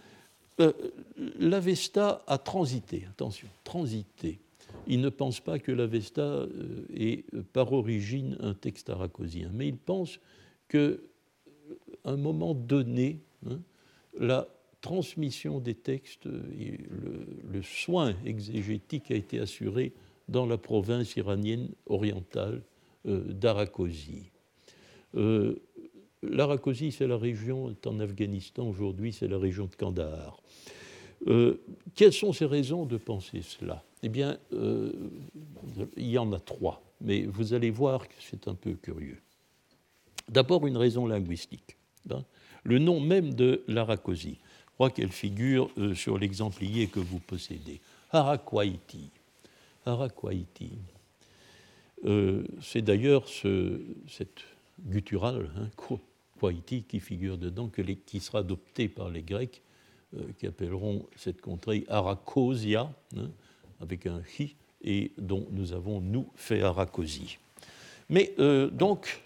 [1.38, 4.38] l'Avesta a transité, attention, transité.
[4.86, 6.46] Il ne pense pas que l'Avesta
[6.94, 10.18] est par origine un texte aracosien, mais il pense
[10.68, 10.92] qu'à
[12.04, 13.58] un moment donné, hein,
[14.18, 14.48] la
[14.80, 16.26] transmission des textes
[16.58, 16.78] et
[17.52, 19.92] le, soin exégétique a été assuré
[20.28, 22.62] dans la province iranienne orientale
[23.06, 24.30] euh, d'Arakosi.
[25.14, 25.56] Euh,
[26.22, 30.40] L'Arakosi, c'est la région, en Afghanistan aujourd'hui, c'est la région de Kandahar.
[31.28, 31.60] Euh,
[31.94, 33.84] quelles sont ces raisons de penser cela?
[34.02, 38.72] Eh bien, il y en a trois, mais vous allez voir que c'est un peu
[38.74, 39.18] curieux.
[40.28, 41.76] D'abord, une raison linguistique.
[42.10, 42.24] Hein.
[42.64, 47.80] Le nom même de l'Arakosi, je crois qu'elle figure sur l'exemplier que vous possédez.
[48.10, 49.10] Harakwaiti.
[49.86, 50.72] Arakwaiti.
[52.04, 54.42] Euh, c'est d'ailleurs ce, cette
[54.84, 55.68] gutturale, hein,
[56.88, 57.70] qui figure dedans,
[58.04, 59.62] qui sera adoptée par les Grecs,
[60.14, 63.30] euh, qui appelleront cette contrée Arakosia, hein,
[63.80, 67.38] avec un hi, et dont nous avons, nous, fait Arakosi.
[68.08, 69.22] Mais euh, donc,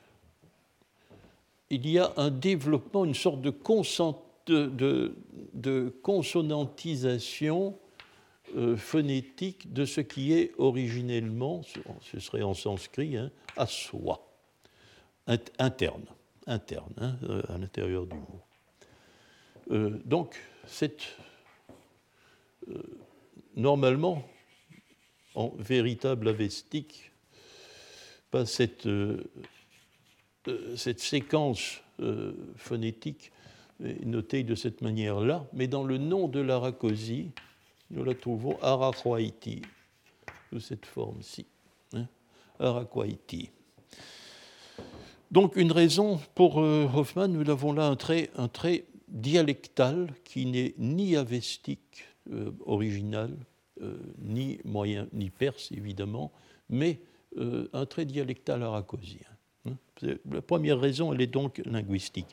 [1.69, 3.53] il y a un développement, une sorte de,
[6.03, 7.77] consonantisation
[8.57, 11.63] euh, phonétique de ce qui est originellement,
[12.03, 14.27] ce serait en sanskrit, hein, à soi,
[15.59, 16.05] interne,
[16.47, 18.41] interne, hein, euh, à l'intérieur du mot.
[20.05, 20.37] donc,
[20.67, 21.17] cette,
[23.55, 24.25] normalement,
[25.35, 27.11] en véritable avestique,
[28.31, 29.25] pas cette, euh,
[30.49, 33.33] euh, séquence euh, phonétique
[34.05, 37.31] notée de cette manière-là, mais dans le nom de l'Arakosi,
[37.91, 39.63] nous la trouvons Arakwaiti,
[40.53, 41.47] de cette forme-ci.
[41.93, 42.07] Hein,
[45.31, 52.05] Donc une raison pour Hoffman, nous avons là un trait, dialectal qui n'est ni avestique
[52.65, 53.31] original,
[54.19, 56.31] ni moyen, ni perse évidemment,
[56.69, 57.01] mais
[57.39, 59.21] euh, un trait dialectal aracosien.
[59.67, 59.75] Hein.
[60.29, 62.27] La première raison, elle est donc linguistique.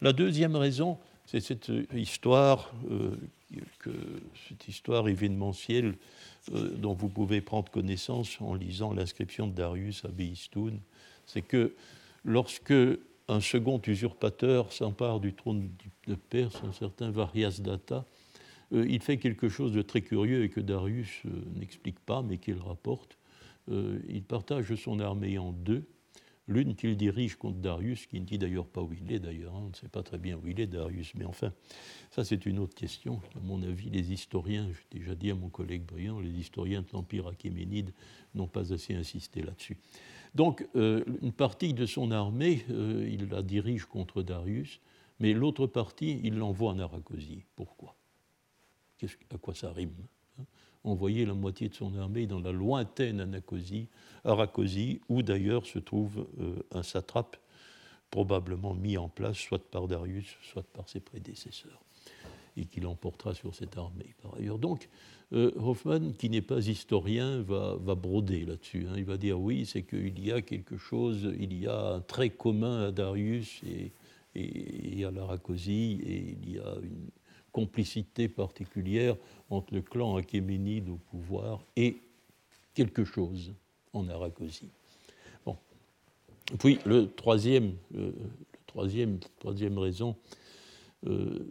[0.00, 3.16] La deuxième raison, c'est cette histoire, euh,
[3.78, 3.90] que,
[4.48, 5.94] cette histoire événementielle
[6.52, 10.80] euh, dont vous pouvez prendre connaissance en lisant l'inscription de Darius à Beistoun.
[11.26, 11.74] C'est que
[12.24, 12.74] lorsque
[13.28, 15.70] un second usurpateur s'empare du trône
[16.06, 18.04] de Perse, un certain Variasdata,
[18.72, 21.22] il fait quelque chose de très curieux et que Darius
[21.54, 23.16] n'explique pas, mais qu'il rapporte.
[23.70, 25.84] Euh, il partage son armée en deux.
[26.46, 29.62] L'une qu'il dirige contre Darius, qui ne dit d'ailleurs pas où il est d'ailleurs, hein.
[29.64, 31.52] on ne sait pas très bien où il est Darius, mais enfin,
[32.10, 33.20] ça c'est une autre question.
[33.34, 36.88] À mon avis, les historiens, j'ai déjà dit à mon collègue Briand, les historiens de
[36.92, 37.94] l'Empire achéménide
[38.34, 39.78] n'ont pas assez insisté là-dessus.
[40.34, 44.80] Donc, euh, une partie de son armée, euh, il la dirige contre Darius,
[45.20, 47.44] mais l'autre partie, il l'envoie en Aracosie.
[47.56, 47.96] Pourquoi?
[49.30, 49.94] À quoi ça rime?
[50.84, 53.88] Envoyé la moitié de son armée dans la lointaine Anacosie,
[54.24, 57.36] Aracosie, où d'ailleurs se trouve euh, un satrape
[58.10, 61.80] probablement mis en place soit par Darius, soit par ses prédécesseurs,
[62.56, 64.58] et qui l'emportera sur cette armée par ailleurs.
[64.58, 64.88] Donc,
[65.32, 68.86] euh, Hoffman, qui n'est pas historien, va, broder là-dessus.
[68.88, 68.94] Hein.
[68.98, 72.30] Il va dire oui, c'est qu'il y a quelque chose, il y a un trait
[72.30, 73.92] commun à Darius et,
[74.34, 77.10] et, et à l'Aracosie, et il y a une,
[77.54, 79.16] complicité particulière
[79.48, 81.98] entre le clan achéménide au pouvoir et
[82.74, 83.54] quelque chose
[83.92, 84.70] en Aracosie.
[85.46, 85.56] Bon.
[86.58, 88.10] Puis le troisième, euh,
[88.66, 90.16] troisième, troisième raison
[91.06, 91.46] euh,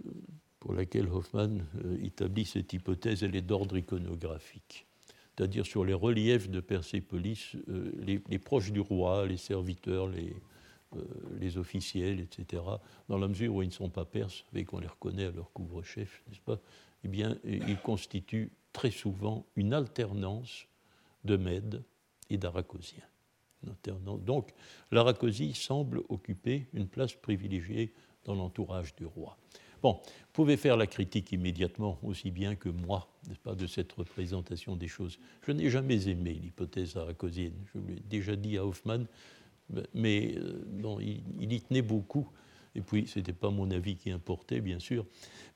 [0.60, 4.86] pour laquelle Hoffman euh, établit cette hypothèse, elle est d'ordre iconographique.
[5.36, 7.56] C'est-à-dire sur les reliefs de Persépolis,
[8.06, 10.53] les, les, proches du roi, les serviteurs, les, euh,
[11.40, 12.64] les officiels, etc.,
[13.10, 15.52] dans la mesure où ils ne sont pas perses et qu'on les reconnaît à leur
[15.52, 16.60] couvre-chef, n'est-ce pas
[17.04, 20.66] Eh bien, ils constituent très souvent une alternance
[21.24, 21.84] de Mèdes
[22.30, 23.04] et d'Aracosiens.
[24.26, 24.54] Donc,
[24.92, 27.94] l'Aracosie semble occuper une place privilégiée
[28.26, 29.38] dans l'entourage du roi.
[29.82, 33.92] Bon, vous pouvez faire la critique immédiatement, aussi bien que moi, n'est-ce pas, de cette
[33.92, 35.20] représentation des choses.
[35.46, 37.54] Je n'ai jamais aimé l'hypothèse aracosienne.
[37.74, 39.04] Je l'ai déjà dit à Hoffman,
[39.94, 40.36] mais
[40.68, 41.04] bon, euh,
[41.40, 42.28] il, y tenait beaucoup.
[42.76, 45.06] Et puis, ce n'était pas mon avis qui importait, bien sûr.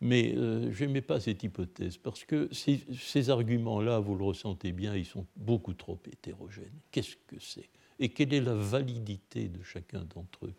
[0.02, 4.96] Mais euh, je n'aimais pas cette hypothèse, parce que ces, arguments-là, vous le ressentez bien,
[4.96, 6.80] ils sont beaucoup trop hétérogènes.
[6.92, 7.70] Qu'est-ce que c'est?
[8.00, 10.54] Et quelle est la validité de chacun d'entre eux?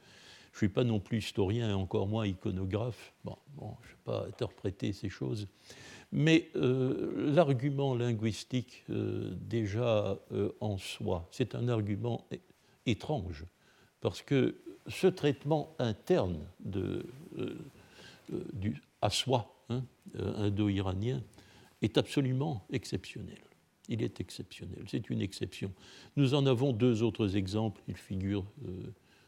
[0.50, 3.14] Je ne suis pas non plus historien, et encore moins iconographe.
[3.24, 5.46] Bon, bon je ne vais pas interpréter ces choses.
[6.10, 10.18] Mais euh, l'argument linguistique, déjà
[10.58, 12.26] en soi, c'est un argument
[12.88, 13.44] étrange,
[14.00, 14.56] parce que
[14.88, 17.04] ce traitement interne de,
[17.38, 17.58] euh,
[18.32, 19.84] euh, du, à soi hein,
[20.16, 21.22] euh, indo-iranien
[21.82, 23.38] est absolument exceptionnel.
[23.88, 25.72] Il est exceptionnel, c'est une exception.
[26.16, 28.44] Nous en avons deux autres exemples, ils figurent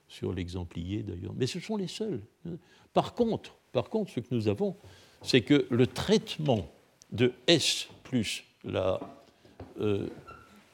[0.06, 2.20] sur l'exemplier d'ailleurs, mais ce sont les seuls.
[2.46, 2.56] Hein.
[2.92, 4.76] Par contre, par contre, ce que nous avons,
[5.22, 6.70] c'est que le traitement
[7.10, 9.00] de S plus la,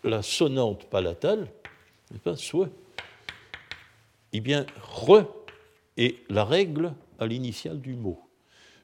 [0.02, 1.46] la sonnante palatale
[2.18, 2.70] pas, soit,
[4.32, 5.24] eh bien, re
[5.96, 8.20] est la règle à l'initiale du mot.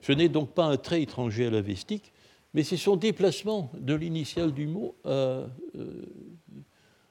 [0.00, 2.12] Ce n'est donc pas un trait étranger à la vestique,
[2.54, 5.48] mais c'est son déplacement de l'initiale du mot à, euh,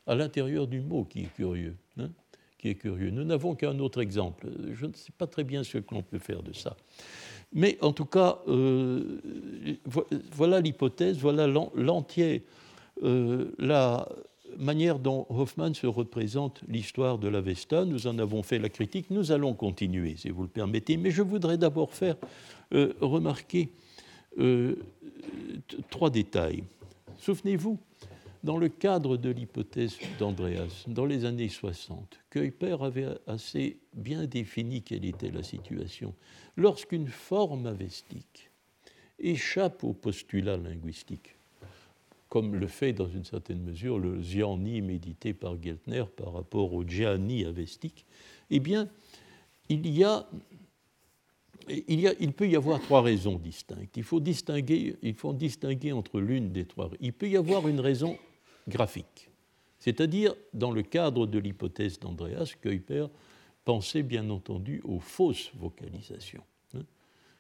[0.07, 1.75] à l'intérieur du mot qui est curieux.
[1.97, 2.09] Hein,
[2.57, 3.09] qui est curieux.
[3.09, 4.47] Nous n'avons qu'un autre exemple.
[4.73, 6.77] Je ne sais pas très bien ce que l'on peut faire de ça.
[7.53, 9.19] Mais en tout cas, euh,
[10.31, 12.45] voilà l'hypothèse, voilà l'entier,
[13.03, 13.51] euh,
[14.57, 17.85] manière dont Hoffman se représente l'histoire de l'Avesta.
[17.85, 19.09] Nous en avons fait la critique.
[19.09, 20.97] Nous allons continuer, si vous le permettez.
[20.97, 22.15] Mais je voudrais d'abord faire
[22.73, 23.69] euh, remarquer
[24.39, 24.75] euh,
[25.89, 26.63] trois détails
[27.21, 27.77] Souvenez-vous,
[28.43, 34.81] dans le cadre de l'hypothèse d'Andreas, dans les années 60, Kuiper avait assez bien défini
[34.81, 36.15] quelle était la situation.
[36.57, 38.49] Lorsqu'une forme avestique
[39.19, 41.35] échappe au postulat linguistique,
[42.31, 46.85] comme le fait dans une certaine mesure le Ziani médité par Geltner par rapport au
[46.87, 48.05] Djani avestique,
[48.49, 48.87] eh bien,
[49.67, 50.25] il y a
[51.67, 53.97] il, peut y avoir trois raisons distinctes.
[53.97, 56.89] Il faut distinguer, il faut distinguer entre l'une des trois.
[57.01, 58.17] Il peut y avoir une raison
[58.65, 59.29] graphique,
[59.77, 63.07] c'est-à-dire dans le cadre de l'hypothèse d'Andreas, Kuiper
[63.65, 66.43] pensait bien entendu aux fausses vocalisations.
[66.75, 66.85] Hein.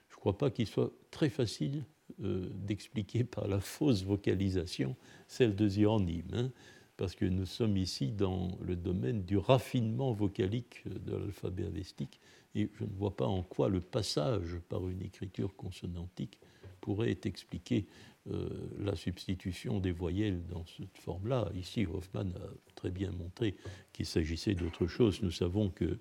[0.09, 1.85] Je ne crois pas qu'il soit très facile
[2.23, 4.95] euh, d'expliquer par la fausse vocalisation
[5.27, 6.51] celle de Zionim, hein,
[6.97, 12.19] parce que nous sommes ici dans le domaine du raffinement vocalique de l'alphabet avestique
[12.55, 16.39] et je ne vois pas en quoi le passage par une écriture consonantique
[16.81, 17.87] pourrait expliquer
[18.29, 21.49] euh, la substitution des voyelles dans cette forme-là.
[21.55, 23.55] Ici, Hoffman a très bien montré
[23.93, 25.21] qu'il s'agissait d'autre chose.
[25.21, 25.97] Nous savons que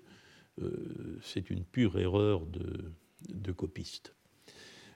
[0.61, 2.91] euh, c'est une pure erreur de,
[3.29, 4.13] de, copiste.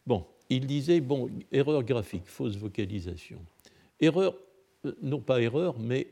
[0.06, 3.44] Bon, il disait, bon, erreur graphique, fausse vocalisation.
[4.00, 4.38] Erreur,
[4.86, 6.08] euh, non pas erreur, mais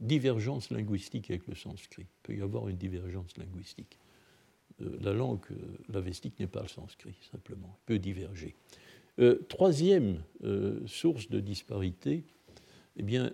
[0.00, 2.02] divergence linguistique avec le sanskrit.
[2.02, 4.00] Il peut y avoir une divergence linguistique.
[4.82, 5.56] Euh, la langue, euh,
[5.92, 8.54] l'avestique n'est pas le sanskrit, simplement, peut diverger.
[9.18, 10.22] Euh, troisième
[10.86, 12.24] source de disparité,
[12.96, 13.32] eh bien,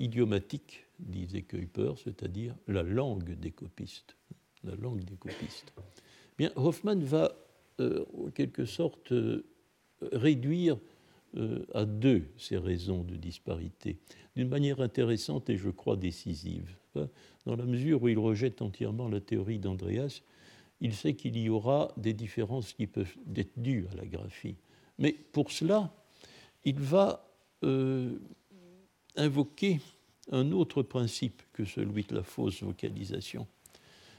[0.00, 4.16] idiomatique, disait Kuiper, c'est-à-dire la langue des copistes.
[4.64, 5.72] La langue des copistes.
[5.78, 5.82] Eh
[6.38, 7.36] bien, Hoffman va,
[7.78, 9.12] en quelque sorte,
[10.12, 10.78] réduire
[11.72, 13.96] à deux ces raisons de disparité,
[14.36, 17.08] d'une manière intéressante et je crois décisive, hein,
[17.46, 20.22] dans la mesure où il rejette entièrement la théorie d'Andreas
[20.82, 24.56] il sait qu'il y aura des différences qui peuvent être dues à la graphie.
[24.98, 25.94] Mais pour cela,
[26.64, 27.24] il va
[27.62, 28.18] euh,
[29.14, 29.80] invoquer
[30.32, 33.46] un autre principe que celui de la fausse vocalisation.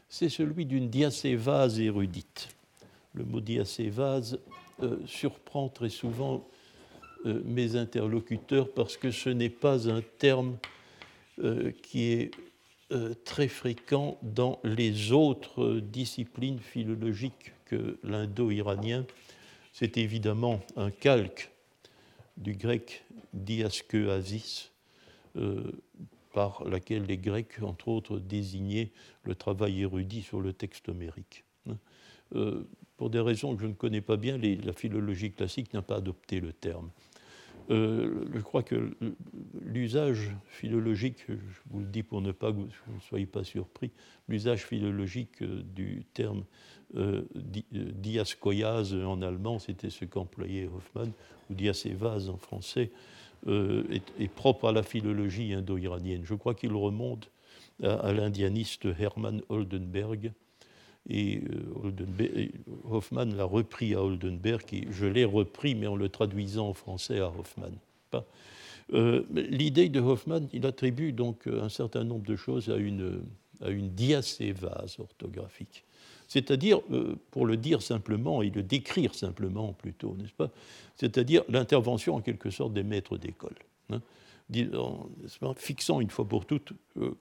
[0.07, 2.47] C'est celui d'une diacévase érudite.
[3.13, 4.39] Le mot diacévase
[4.83, 6.47] euh, surprend très souvent
[7.25, 10.57] euh, mes interlocuteurs parce que ce n'est pas un terme
[11.81, 12.29] qui est
[12.93, 19.05] euh, très fréquent dans les autres disciplines philologiques que l'indo-iranien.
[19.71, 21.49] C'est évidemment un calque
[22.37, 24.71] du grec diaskeasis,
[25.37, 25.71] euh,
[26.33, 28.91] par laquelle les Grecs, entre autres, désignaient
[29.23, 31.45] le travail érudit sur le texte homérique.
[32.35, 32.63] Euh,
[32.97, 36.39] pour des raisons que je ne connais pas bien, la philologie classique n'a pas adopté
[36.39, 36.89] le terme.
[37.69, 38.95] Euh, je crois que
[39.61, 41.35] l'usage philologique, je
[41.69, 43.91] vous le dis pour ne pas que vous ne soyez pas surpris,
[44.27, 46.43] l'usage philologique euh, du terme
[46.95, 47.23] euh,
[47.75, 51.11] euh en allemand, c'était ce qu'employait Hoffman,
[51.49, 52.91] ou diasévase en français,
[53.47, 56.21] est, propre à la philologie indo-iranienne.
[56.23, 57.29] Je crois qu'il remonte
[57.81, 60.31] à l'indianiste Hermann Oldenberg,
[61.09, 62.47] et euh,
[62.89, 67.19] Hoffman l'a repris à Oldenberg, et je l'ai repris, mais en le traduisant en français
[67.19, 67.71] à Hoffman.
[68.93, 73.23] Euh, l'idée de Hoffman, il attribue donc un certain nombre de choses à une,
[73.61, 75.85] diacévase orthographique.
[76.27, 80.51] C'est-à-dire, euh, pour le dire simplement et le décrire simplement plutôt, n'est-ce pas
[80.95, 83.55] C'est-à-dire l'intervention en quelque sorte des maîtres d'école.
[83.89, 84.01] Hein
[85.55, 86.73] fixant une fois pour toutes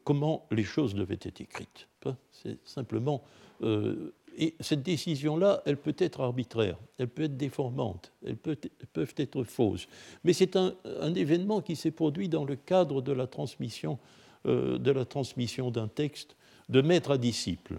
[0.05, 1.89] comment les choses devaient être écrites.
[2.33, 3.23] C'est simplement
[3.63, 9.45] euh, et cette décision-là, elle peut être arbitraire, elle peut être déformante, elles peuvent être
[9.45, 9.87] fausses.
[10.25, 10.75] Mais c'est un,
[11.15, 13.99] événement qui s'est produit dans le cadre de la transmission
[14.47, 15.05] euh, la
[15.71, 16.37] d'un texte
[16.69, 17.77] de maître à disciple.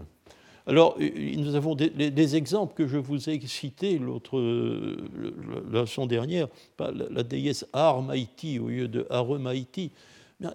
[0.66, 4.40] Alors, nous avons des, exemples que je vous ai cités l'autre
[5.70, 6.48] la leçon dernière,
[6.80, 9.92] la, déesse Armaïti au lieu de Aremaïti.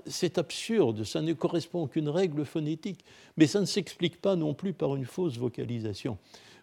[0.06, 3.04] C'est absurde, ça ne correspond à aucune règle phonétique,
[3.36, 6.18] mais ça ne s'explique pas non plus par une fausse vocalisation.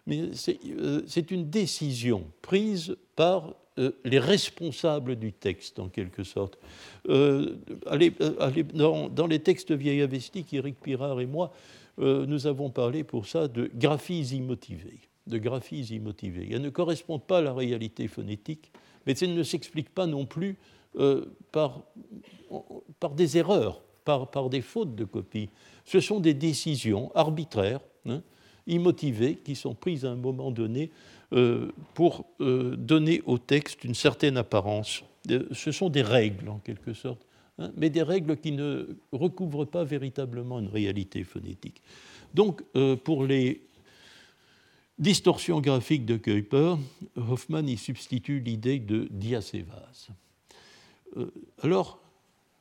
[0.06, 6.58] Mais c'est euh, une décision prise par euh, les responsables du texte, en quelque sorte.
[7.08, 7.56] Euh,
[8.74, 11.52] dans, les textes vieilles avestiques, Eric Pirard et moi,
[11.98, 15.00] nous avons parlé pour ça de graphies immotivées.
[15.26, 16.50] De graphies immotivées.
[16.52, 18.70] Elles ne correspondent pas à la réalité phonétique,
[19.06, 20.56] mais elles ne s'expliquent pas non plus
[21.52, 21.82] par
[23.00, 25.48] par des erreurs, par, par, des fautes de copie.
[25.84, 28.22] Ce sont des décisions arbitraires, hein,
[28.66, 30.90] immotivées, qui sont prises à un moment donné
[31.32, 35.02] euh, pour euh, donner au texte une certaine apparence.
[35.30, 37.26] Euh, ce sont des règles, en quelque sorte,
[37.58, 41.82] hein, mais des règles qui ne recouvrent pas véritablement une réalité phonétique.
[42.34, 42.62] Donc,
[43.04, 43.62] pour les
[44.98, 46.74] distorsions graphiques de Kuiper,
[47.16, 50.10] Hoffman y substitue l'idée de diacévase.
[51.62, 52.00] Alors,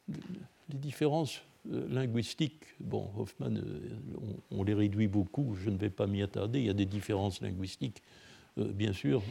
[0.07, 3.51] les différences linguistiques, bon, Hoffman,
[4.51, 7.41] on, les réduit beaucoup, je ne vais pas m'y attarder, il y a des différences
[7.41, 8.01] linguistiques
[8.57, 9.21] bien sûr,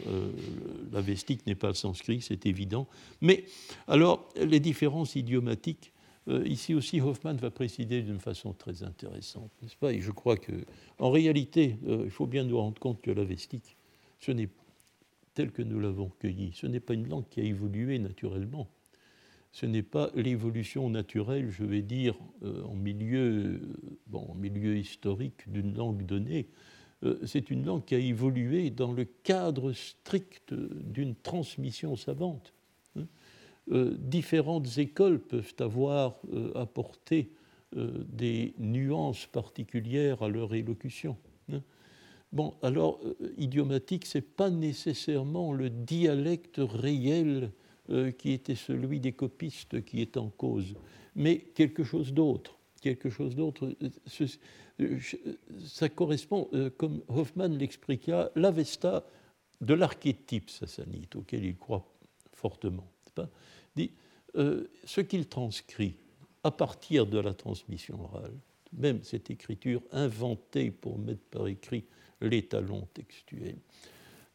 [0.93, 2.87] la vestique n'est pas le sanskrit, c'est évident.
[3.23, 3.45] Mais
[3.89, 5.93] alors, les différences idiomatiques,
[6.45, 10.53] ici aussi, Hoffman va préciser d'une façon très intéressante, n'est-ce pas Et je crois que,
[10.99, 13.77] en réalité, il faut bien nous rendre compte que la vestique,
[14.21, 14.49] ce n'est
[15.35, 18.69] tel que nous l'avons cueilli, ce n'est pas une langue qui a évolué naturellement
[19.55, 23.61] ce n'est pas l'évolution naturelle, je vais dire, euh, en, milieu,
[24.09, 26.49] bon, milieu historique d'une langue donnée.
[27.05, 32.53] Euh, c'est une langue qui a évolué dans le cadre strict d'une transmission savante.
[32.97, 33.07] Hein.
[33.71, 36.21] Euh, différentes écoles peuvent avoir
[36.57, 37.31] apporté
[37.73, 41.17] des nuances particulières à leur élocution.
[41.53, 41.63] Hein.
[42.33, 43.01] Bon, alors,
[43.37, 47.53] idiomatique, ce n'est pas nécessairement le dialecte réel
[47.91, 50.75] euh, qui était celui des copistes qui est en cause,
[51.15, 52.57] mais quelque chose d'autre.
[52.81, 53.77] Quelque chose d'autre.
[54.81, 54.99] Euh,
[55.67, 59.05] ça correspond, euh, comme Hoffman l'expliqua, l'avesta
[59.61, 61.87] de l'archétype sassanite, auquel il croit
[62.33, 62.91] fortement.
[63.77, 63.93] Dit,
[64.35, 65.95] ce qu'il transcrit
[66.43, 68.33] à partir de la transmission orale,
[68.73, 71.85] même cette écriture inventée pour mettre par écrit
[72.23, 73.59] les talons textuels.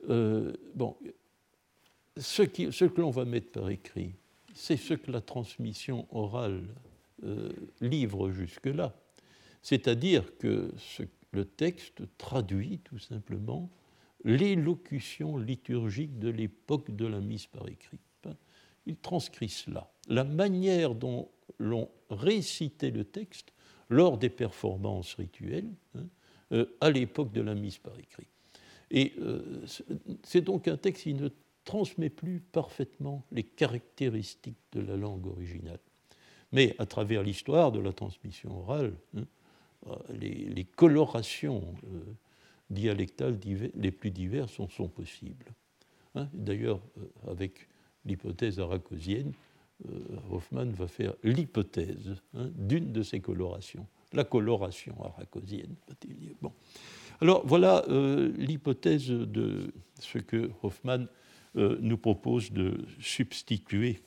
[0.08, 0.96] bon,
[2.20, 4.14] ce, que l'on va mettre par écrit,
[4.54, 6.64] c'est ce que la transmission orale
[7.24, 7.52] euh,
[7.82, 8.94] livre jusque-là.
[9.62, 10.72] C'est-à-dire que
[11.32, 13.70] le texte traduit tout simplement
[14.24, 18.00] l'élocution liturgique de l'époque de la mise par écrit.
[18.86, 19.92] Il transcrit cela.
[20.08, 23.54] La manière dont l'on récitait le texte
[23.90, 26.08] lors des performances rituelles hein,
[26.54, 28.28] euh, à l'époque de la mise par écrit.
[28.92, 29.64] Et euh,
[30.24, 31.30] c'est donc un texte qui ne
[31.70, 35.78] transmet plus parfaitement les caractéristiques de la langue originale.
[36.52, 39.22] Mais à travers l'histoire de la transmission orale, hein,
[39.86, 42.02] euh, les, colorations euh,
[42.72, 43.38] dialectales
[43.76, 45.46] les plus diverses sont, possibles.
[46.16, 46.28] Hein.
[46.34, 47.70] D'ailleurs, euh, avec
[48.04, 49.34] l'hypothèse aracosienne,
[50.32, 55.76] Hoffman va faire l'hypothèse hein, d'une de ces colorations, la coloration aracosienne.
[56.42, 56.52] Bon.
[57.22, 57.86] Alors voilà
[58.38, 61.06] l'hypothèse de ce que Hoffman
[61.56, 64.00] euh, nous propose de substituer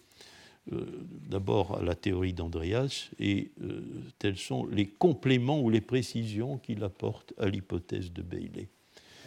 [0.70, 0.86] euh,
[1.28, 3.80] d'abord à la théorie d'Andreas et euh,
[4.20, 8.68] tels sont les compléments ou les précisions qu'il apporte à l'hypothèse de Bailey.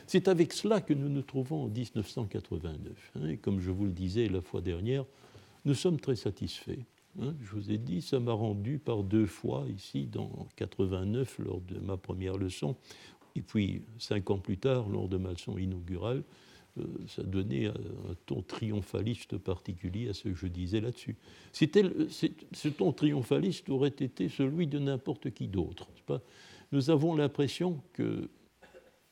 [0.08, 3.12] C'est avec cela que nous nous trouvons en 1989.
[3.16, 5.04] Hein, et comme je vous le disais la fois dernière,
[5.66, 6.86] nous sommes très satisfaits.
[7.20, 7.34] Hein.
[7.42, 11.80] je vous ai dit, ça m'a rendu par deux fois ici, dans 89, lors de
[11.80, 12.78] ma première leçon,
[13.36, 16.24] et puis cinq ans plus tard, lors de ma leçon inaugurale,
[17.08, 17.74] ça donnait un,
[18.26, 21.16] ton triomphaliste particulier à ce que je disais là-dessus.
[21.54, 25.88] ce ton triomphaliste aurait été celui de n'importe qui d'autre.
[26.72, 28.30] Nous avons l'impression que,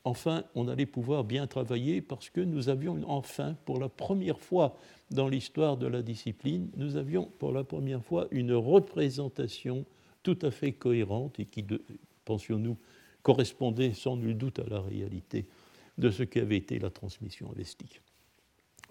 [0.03, 4.77] enfin, on allait pouvoir bien travailler parce que nous avions enfin, pour la première fois
[5.11, 9.85] dans l'histoire de la discipline, nous avions pour la première fois une représentation
[10.23, 11.65] tout à fait cohérente et qui,
[12.25, 12.77] pensions-nous,
[13.21, 15.45] correspondait sans nul doute à la réalité
[15.97, 18.01] de ce qu'avait été la transmission avestique.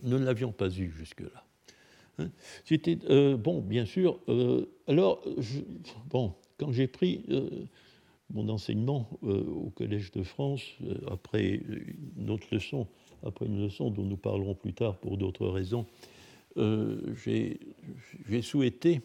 [0.03, 1.44] Nous ne l'avions pas eu jusque-là.
[2.18, 2.30] Hein.
[2.64, 5.22] C'était, euh, bon, bien sûr, euh, alors,
[6.11, 7.48] bon, quand j'ai pris euh,
[8.30, 10.62] mon enseignement au Collège de France,
[11.11, 11.61] après
[12.16, 12.86] une autre leçon,
[13.24, 15.86] après une leçon dont nous parlerons plus tard pour d'autres raisons,
[16.57, 17.59] j'ai
[18.40, 19.03] souhaité,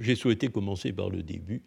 [0.00, 1.62] j'ai souhaité commencer par le début,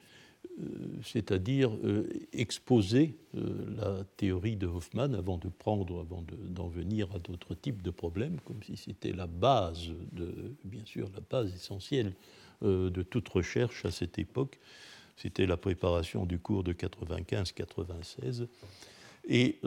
[1.03, 7.19] c'est-à-dire euh, exposer euh, la théorie de Hoffman avant de prendre, avant d'en venir à
[7.19, 12.13] d'autres types de problèmes, comme si c'était la base, de, bien sûr, la base essentielle
[12.61, 14.57] de toute recherche à cette époque.
[15.17, 18.47] C'était la préparation du cours de 95-96.
[19.27, 19.59] Et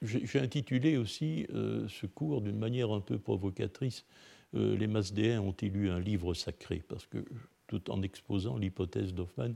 [0.00, 4.06] j'ai intitulé aussi ce cours d'une manière un peu provocatrice
[4.54, 6.82] euh, les Masdéens ont-ils un livre sacré?
[6.86, 7.24] Parce que
[7.66, 9.54] tout en exposant l'hypothèse d'Hoffmann,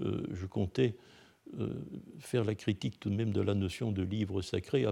[0.00, 0.96] euh, je comptais
[1.60, 1.68] euh,
[2.18, 4.86] faire la critique tout de même de la notion de livre sacré,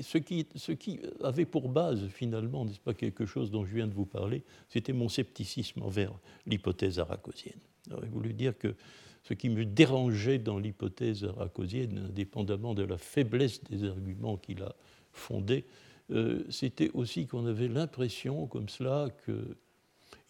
[0.00, 3.86] ce qui, ce qui avait pour base finalement, n'est-ce pas, quelque chose dont je viens
[3.86, 6.12] de vous parler, c'était mon scepticisme envers
[6.46, 7.58] l'hypothèse aracosienne.
[7.90, 8.74] J'aurais voulu dire que
[9.22, 14.76] ce qui me dérangeait dans l'hypothèse aracosienne, indépendamment de la faiblesse des arguments qu'il a
[15.12, 15.64] fondés,
[16.10, 19.56] euh, c'était aussi qu'on avait l'impression, comme cela, qu'il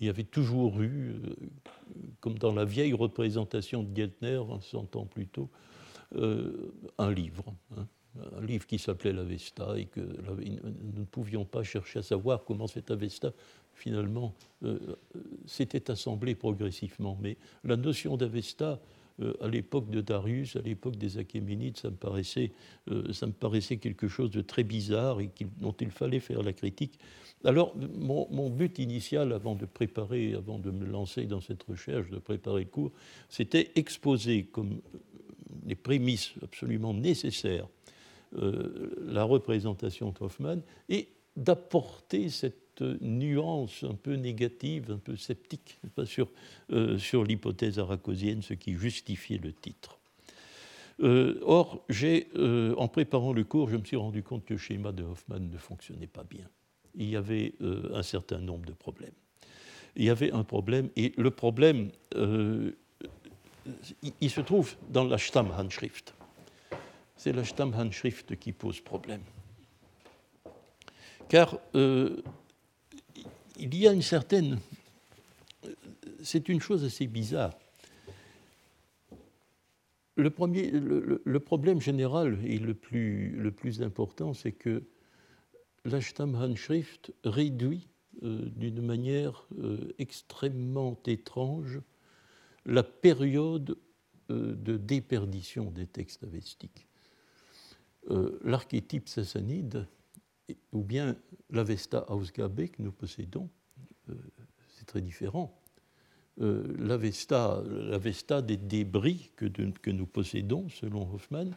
[0.01, 1.35] y avait toujours eu, euh,
[2.21, 5.51] comme dans la vieille représentation de Geltner, 100 ans plus tôt,
[6.15, 7.55] euh, un livre.
[7.77, 7.87] Hein.
[8.37, 12.67] un livre qui s'appelait l'Avesta et que nous ne pouvions pas chercher à savoir comment
[12.67, 13.33] cet Avesta
[13.75, 14.35] finalement
[15.45, 17.19] s'était assemblé progressivement.
[17.21, 18.81] Mais la notion d'Avesta,
[19.23, 22.53] euh, à l'époque de Darius, à l'époque des Achéménides, ça me, paraissait,
[22.91, 26.53] euh, ça me paraissait quelque chose de très bizarre et dont il fallait faire la
[26.53, 26.99] critique.
[27.45, 32.19] Alors, mon, but initial, avant de préparer, avant de me lancer dans cette recherche, de
[32.19, 32.93] préparer le cours,
[33.29, 34.81] c'était exposer comme
[35.67, 37.69] les prémices absolument nécessaires
[38.37, 42.66] euh, la représentation d'Hoffmann et d'apporter cette
[43.01, 46.29] nuance un peu négative, un peu sceptique sur,
[46.73, 49.99] euh, sur l'hypothèse aracosienne, ce qui justifiait le titre.
[51.01, 52.29] Euh, or, j'ai,
[52.77, 55.59] en préparant le cours, je me suis rendu compte que le schéma de Hoffmann ne
[55.59, 56.49] fonctionnait pas bien.
[56.95, 57.53] Il y avait
[57.93, 59.13] un certain nombre de problèmes.
[59.97, 61.91] Il y avait un problème, et le problème,
[64.21, 66.15] il, se trouve dans la Stammhandschrift
[67.17, 69.23] c'est la Stammhandschrift qui pose problème.
[71.29, 72.23] Car euh,
[73.59, 74.59] il y a une certaine.
[76.23, 77.55] C'est une chose assez bizarre.
[80.17, 84.85] Le, premier, le, problème général et le plus, important, c'est que
[85.85, 87.87] la Stammhandschrift réduit
[88.23, 91.81] euh, d'une manière euh, extrêmement étrange
[92.65, 93.77] la période
[94.29, 96.89] de déperdition des textes avestiques.
[98.11, 99.87] Euh, l'archétype sassanide,
[100.73, 101.17] ou bien
[101.51, 103.49] l'Avesta Ausgabe que nous possédons,
[104.11, 104.15] euh,
[104.71, 105.61] c'est très différent.
[106.41, 111.51] Euh, L'Avesta, des débris que, nous possédons, selon Hoffman,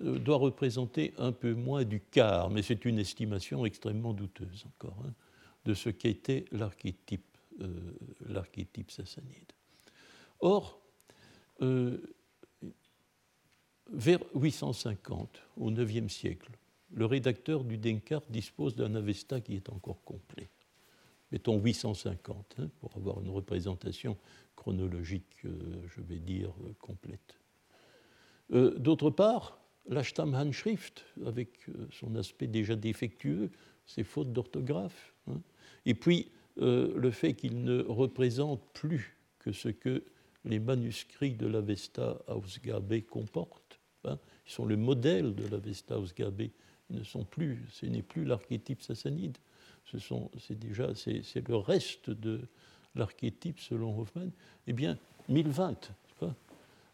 [0.00, 5.12] doit représenter un peu moins du quart, mais c'est une estimation extrêmement douteuse encore, hein,
[5.64, 7.36] de ce qu'était l'archétype,
[8.26, 9.52] l'archétype sassanide.
[10.40, 10.80] Or,
[13.92, 16.50] vers 850, au IXe siècle,
[16.94, 20.48] le rédacteur du Denkart dispose d'un Avesta qui est encore complet.
[21.30, 24.18] Mettons 850, hein, pour avoir une représentation
[24.54, 27.38] chronologique, euh, je vais dire, euh, complète.
[28.52, 33.50] Euh, d'autre part, la Stammhandschrift, avec son aspect déjà défectueux,
[33.86, 35.40] ses fautes d'orthographe, hein,
[35.86, 40.04] et puis le fait qu'il ne représente plus que ce que
[40.44, 44.18] les manuscrits de l'Avesta Ausgabe comportent, Hein.
[44.46, 46.42] Ils sont le modèle de la Vesta Ausgabe.
[47.04, 49.38] Ce n'est plus l'archétype sassanide.
[49.84, 52.48] C'est déjà, le reste de
[52.94, 54.30] l'archétype selon Hoffman.
[54.66, 55.92] Eh bien, 1020,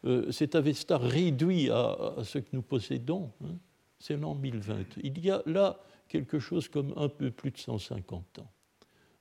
[0.04, 3.56] euh, cet Avesta réduit à, ce que nous possédons, hein,
[3.98, 4.98] c'est l'an 1020.
[5.02, 8.50] Il y a là quelque chose comme un peu plus de 150 ans.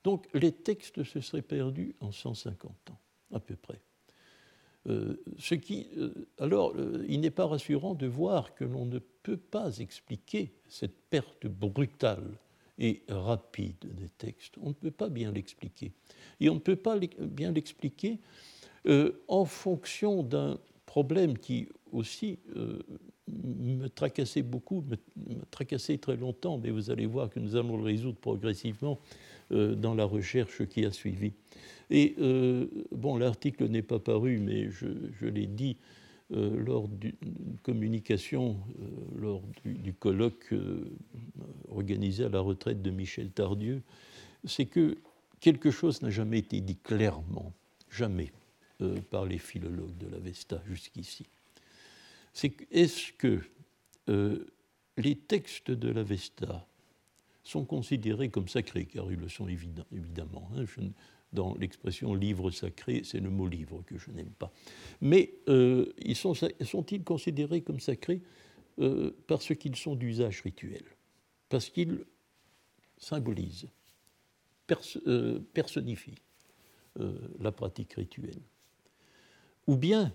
[0.03, 2.99] Donc les textes se seraient perdus en 150 ans,
[3.33, 3.81] à peu près.
[4.87, 8.99] Euh, ce qui, euh, alors, euh, il n'est pas rassurant de voir que l'on ne
[8.99, 12.37] peut pas expliquer cette perte brutale
[12.79, 14.55] et rapide des textes.
[14.61, 15.91] On ne peut pas bien l'expliquer.
[16.39, 18.19] Et on ne peut pas bien l'expliquer
[19.27, 22.39] en fonction d'un problème qui aussi
[23.27, 24.97] me tracassait beaucoup, me,
[25.35, 28.99] me, tracassait très longtemps, mais vous allez voir que nous allons le résoudre progressivement
[29.49, 31.31] dans la recherche qui a suivi.
[31.89, 35.77] Et euh, bon, l'article n'est pas paru, mais je, l'ai dit
[36.33, 37.13] euh, lors d'une
[37.63, 40.53] communication, euh, lors du, colloque
[41.69, 43.81] organisé à la retraite de Michel Tardieu,
[44.43, 44.97] c'est que
[45.39, 47.53] quelque chose n'a jamais été dit clairement,
[47.89, 48.31] jamais,
[49.09, 51.25] par les philologues de l'Avesta jusqu'ici.
[52.37, 53.41] C'est est-ce que
[54.95, 56.67] les textes de l'Avesta
[57.43, 60.47] sont considérés comme sacrés, car ils le sont évidemment.
[60.55, 60.65] Hein,
[61.33, 64.51] dans l'expression livre sacré, c'est le mot livre que je n'aime pas.
[65.01, 68.21] Mais euh, ils sont, sont-ils considérés comme sacrés?
[68.79, 70.83] Euh, parce qu'ils sont d'usage rituel
[71.49, 72.05] Parce qu'ils
[72.99, 73.67] symbolisent,
[75.07, 76.21] euh, personnifient
[77.39, 78.41] la pratique rituelle
[79.65, 80.13] Ou bien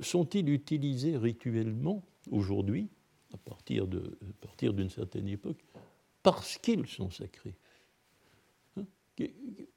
[0.00, 2.88] sont-ils utilisés rituellement aujourd'hui,
[3.32, 5.64] à partir d'une certaine époque,
[6.22, 7.54] parce qu'ils sont sacrés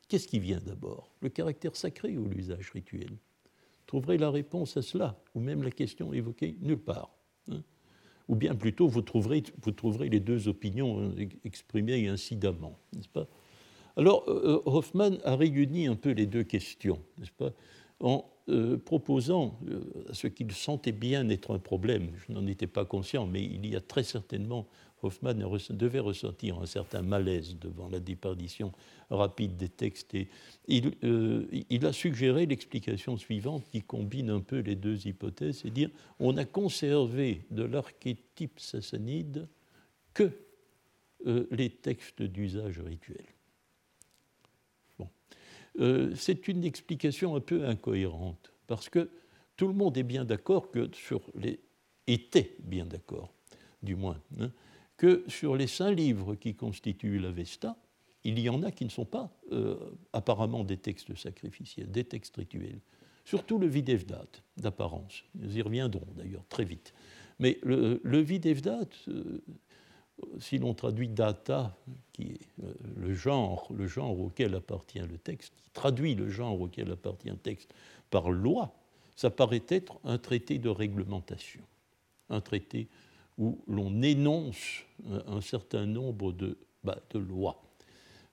[0.08, 1.16] Qu'est-ce qui vient d'abord?
[1.22, 3.18] Le caractère sacré ou l'usage rituel?
[3.86, 7.16] Trouverez la réponse à cela, ou même la question évoquée nulle part.
[7.50, 7.62] Hein?
[8.30, 12.78] ou bien plutôt, vous trouverez, vous les deux opinions hein, exprimées incidemment,
[13.97, 17.52] Alors, euh, euh, Hoffman a réuni un peu les deux questions, n'est-ce pas?
[18.00, 19.82] En euh, proposant euh,
[20.12, 23.76] ce qu'il sentait bien être un problème, je n'en étais pas conscient, mais il y
[23.76, 24.66] a très certainement,
[25.04, 25.36] Hoffman
[25.70, 28.72] devait ressentir un certain malaise devant la déperdition
[29.12, 30.18] rapide des textes,
[30.68, 30.91] il,
[31.70, 35.89] il a suggéré l'explication suivante qui combine un peu les deux hypothèses, c'est dire
[36.20, 39.47] on a conservé de l'archétype sassanide
[40.14, 40.32] que
[41.52, 43.26] les textes d'usage rituel.
[45.80, 49.09] Euh, c'est une explication un peu incohérente, parce que
[49.55, 51.59] tout le monde est bien d'accord que sur les
[52.07, 53.34] était bien d'accord,
[53.84, 54.51] du moins, hein,
[54.97, 57.77] que sur les cinq livres qui constituent l'Avesta,
[58.23, 59.77] il y en a qui ne sont pas euh,
[60.11, 62.82] apparemment des textes sacrificiels, des textes rituels.
[63.23, 64.27] Surtout le Videvdat,
[64.57, 65.23] d'apparence.
[65.36, 66.93] Nous y reviendrons d'ailleurs très vite.
[67.38, 69.41] Mais le, le Videvdat, euh,
[70.39, 71.76] si l'on traduit data,
[72.13, 76.59] qui est euh, le genre, le genre auquel appartient le texte, qui traduit le genre
[76.59, 77.74] auquel appartient le texte
[78.09, 78.74] par loi,
[79.15, 81.61] ça paraît être un traité de réglementation,
[82.30, 82.88] un traité
[83.38, 84.84] où l'on énonce
[85.28, 87.61] un certain nombre de, bah, lois.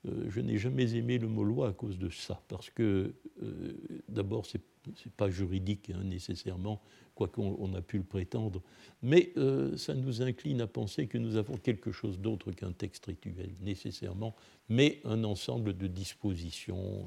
[0.06, 3.72] Euh, je n'ai jamais aimé le mot loi à cause de ça, parce que euh,
[4.08, 6.80] d'abord, ce n'est pas juridique hein, nécessairement,
[7.14, 8.62] quoiqu'on a pu le prétendre,
[9.02, 13.06] mais euh, ça nous incline à penser que nous avons quelque chose d'autre qu'un texte
[13.06, 14.34] rituel, nécessairement,
[14.68, 17.06] mais un ensemble de dispositions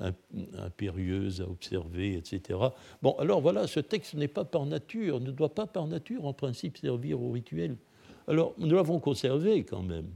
[0.00, 0.12] euh,
[0.58, 2.58] impérieuses à observer, etc.
[3.02, 6.32] Bon, alors voilà, ce texte n'est pas par nature, ne doit pas par nature, en
[6.32, 7.76] principe, servir au rituel.
[8.28, 10.08] Alors, nous l'avons conservé quand même.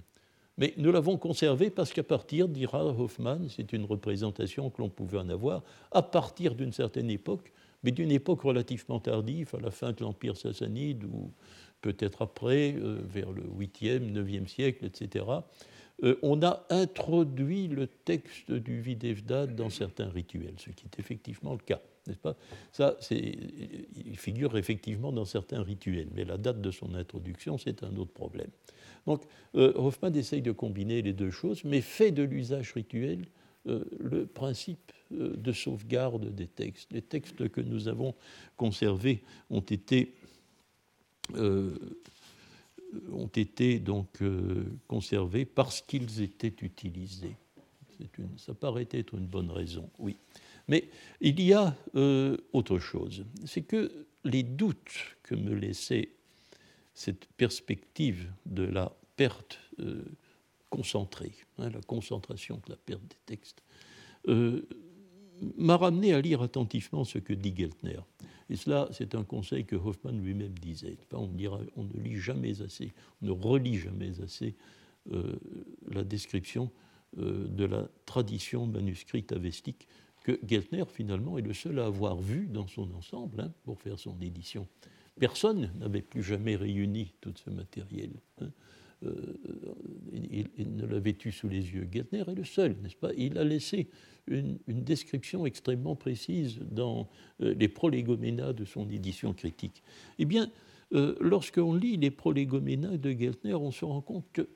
[0.63, 5.19] Mais nous l'avons conservé parce qu'à partir, dira Hoffman, c'est une représentation que l'on pouvait
[5.19, 7.53] en avoir, à partir d'une certaine époque,
[7.83, 11.33] mais d'une époque relativement tardive, à la fin de l'Empire sassanide, ou
[11.81, 15.25] peut-être après, euh, vers le 8e, 9e siècle, etc.,
[16.05, 21.55] euh, on a introduit le texte du Videvdat dans certains rituels, ce qui est effectivement
[21.55, 22.37] le cas, n'est-ce pas?
[22.73, 27.97] Ça, il figure effectivement dans certains rituels, mais la date de son introduction, c'est un
[27.97, 28.51] autre problème.
[29.07, 29.23] Donc,
[29.55, 33.27] euh, Hoffman essaye de combiner les deux choses, mais fait de l'usage rituel
[33.65, 36.93] le principe euh, de sauvegarde des textes.
[36.93, 38.15] Les textes que nous avons
[38.57, 40.15] conservés ont été,
[41.35, 41.77] euh,
[43.13, 47.37] ont été donc euh, conservés parce qu'ils étaient utilisés.
[48.37, 50.17] Ça paraît être une bonne raison, oui.
[50.69, 50.89] Mais
[51.21, 51.77] il y a
[52.53, 56.11] autre chose, c'est que les doutes que me laissait
[56.95, 59.59] cette perspective de la perte
[60.71, 63.63] concentrée, hein, la concentration de la perte des textes,
[65.57, 68.01] m'a ramené à lire attentivement ce que dit Geltner.
[68.51, 70.99] Et cela, c'est un conseil que Hoffman lui-même disait.
[71.13, 72.93] on, ne lit jamais assez,
[73.23, 74.55] on ne relit jamais assez
[75.11, 75.37] euh,
[75.91, 76.71] la description
[77.19, 79.89] euh, de la tradition manuscrite avestique
[80.23, 83.99] que Geltner, finalement, est le seul à avoir vu dans son ensemble hein, pour faire
[83.99, 84.67] son édition.
[85.19, 88.11] Personne n'avait plus jamais réuni tout ce matériel.
[88.41, 88.49] Hein.
[89.05, 89.15] Euh,
[90.13, 91.89] il, ne l'avait eu sous les yeux.
[91.91, 93.13] Geltner est le seul, n'est-ce pas?
[93.17, 93.89] Il a laissé
[94.29, 97.09] une, description extrêmement précise dans
[97.41, 99.83] euh, les prolégoménas de son édition critique.
[100.19, 100.51] Eh bien,
[100.95, 104.49] euh, lorsqu'on lit les prolégoménas de Geltner, on se rend compte que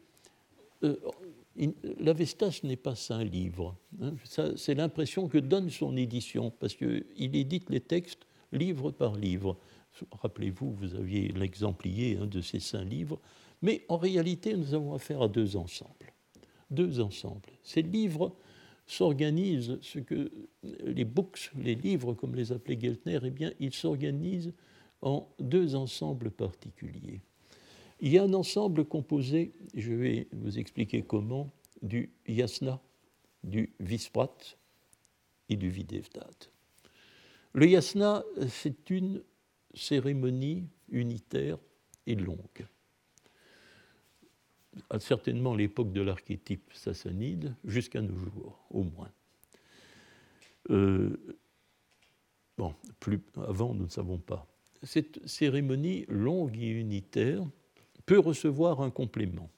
[1.99, 3.77] l'Avesta, ce n'est pas un livre.
[4.01, 4.15] Hein.
[4.57, 9.59] C'est l'impression que donne son édition, parce qu'il édite les textes livre par livre.
[10.13, 13.21] Rappelez-vous, vous aviez l'exemplier de ces cinq livres,
[13.63, 16.13] mais en réalité, nous avons affaire à deux ensembles.
[16.71, 17.51] Deux ensembles.
[17.63, 18.37] Ces livres
[18.87, 20.31] s'organisent, ce que
[20.85, 24.53] les books, les livres comme les appelait Geltner, eh bien, ils s'organisent
[25.03, 27.21] en deux ensembles particuliers.
[28.01, 31.51] Il y a un ensemble composé, je vais vous expliquer comment,
[31.83, 32.81] du yasna,
[33.43, 34.37] du visprat
[35.49, 36.31] et du videvdat.
[37.53, 39.23] Le yasna, c'est une
[39.75, 41.59] cérémonie unitaire
[42.07, 42.67] et longue
[44.91, 49.11] à certainement l'époque de l'archétype sassanide, jusqu'à nos jours, au moins.
[50.71, 51.17] Euh,
[52.59, 54.47] bon, plus avant, nous ne savons pas.
[54.83, 57.45] Cette cérémonie longue et unitaire
[58.07, 59.51] peut recevoir un complément.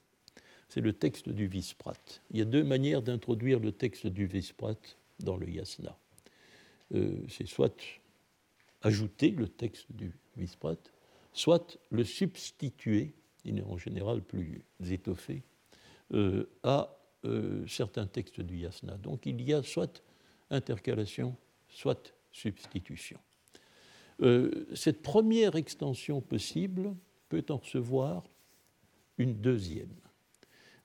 [0.67, 1.93] C'est le texte du Visprat.
[2.31, 4.75] Il y a deux manières d'introduire le texte du Visprat
[5.19, 5.97] dans le yasna.
[6.95, 7.75] Euh, c'est soit
[8.81, 10.77] ajouter le texte du Visprat,
[11.33, 13.13] soit le substituer
[13.45, 15.43] il est en général plus étoffé,
[16.13, 16.95] euh, à
[17.25, 18.97] euh, certains textes du yasna.
[18.97, 20.03] Donc il y a soit
[20.49, 21.35] intercalation,
[21.67, 23.19] soit substitution.
[24.73, 26.93] Cette première extension possible
[27.29, 28.23] peut en recevoir
[29.19, 29.93] une deuxième.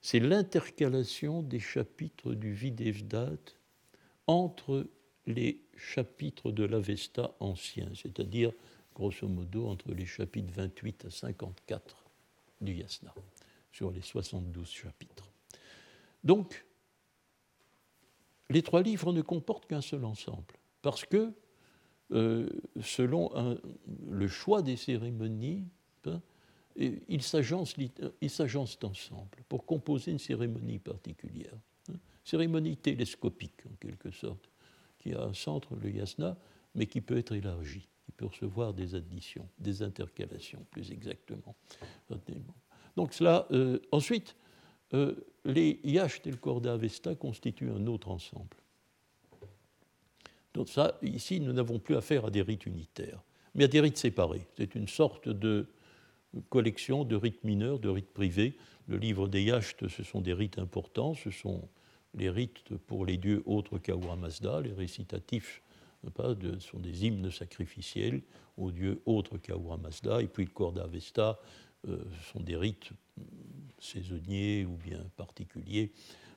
[0.01, 3.39] C'est l'intercalation des chapitres du Videvdat
[4.27, 4.85] entre
[5.25, 8.51] les chapitres de l'Avesta ancien, c'est-à-dire
[8.93, 12.05] grosso modo entre les chapitres 28 à 54
[12.61, 13.13] du Yasna,
[13.71, 15.31] sur les 72 chapitres.
[16.23, 16.65] Donc,
[18.49, 21.33] les trois livres ne comportent qu'un seul ensemble, parce que,
[22.11, 22.47] euh,
[22.83, 23.59] selon
[24.07, 25.67] le choix des cérémonies,
[26.05, 26.21] hein,
[26.75, 27.77] ils s'agencent
[28.83, 31.53] ensemble pour composer une cérémonie particulière,
[31.89, 34.49] hein, cérémonie télescopique en quelque sorte,
[34.99, 36.37] qui a un centre, le yasna,
[36.73, 41.55] mais qui peut être élargi, qui peut recevoir des additions, des intercalations plus exactement.
[42.95, 44.35] Donc cela, euh, ensuite,
[44.93, 45.15] euh,
[45.45, 48.57] les Yash et le Korda Avesta constituent un autre ensemble.
[50.53, 53.21] Donc ça, ici, nous n'avons plus affaire à des rites unitaires,
[53.53, 54.47] mais à des rites séparés.
[54.57, 55.67] C'est une sorte de
[56.49, 58.57] collection de rites mineurs, de rites privés.
[58.87, 61.67] Le livre des Yachts, ce sont des rites importants, ce sont
[62.13, 65.61] les rites pour les dieux autres qu'Ahura Mazda, les récitatifs
[66.11, 68.21] pas, de, sont des hymnes sacrificiels
[68.57, 71.39] aux dieux autres qu'Ahura Mazda, et puis le Korda Avesta,
[71.87, 71.97] euh,
[72.31, 72.89] sont des rites
[73.79, 75.91] saisonniers ou bien particuliers,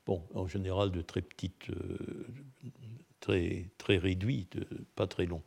[0.06, 2.26] bon, en général de très petites, euh,
[3.20, 4.58] très, très réduites,
[4.94, 5.42] pas très longs.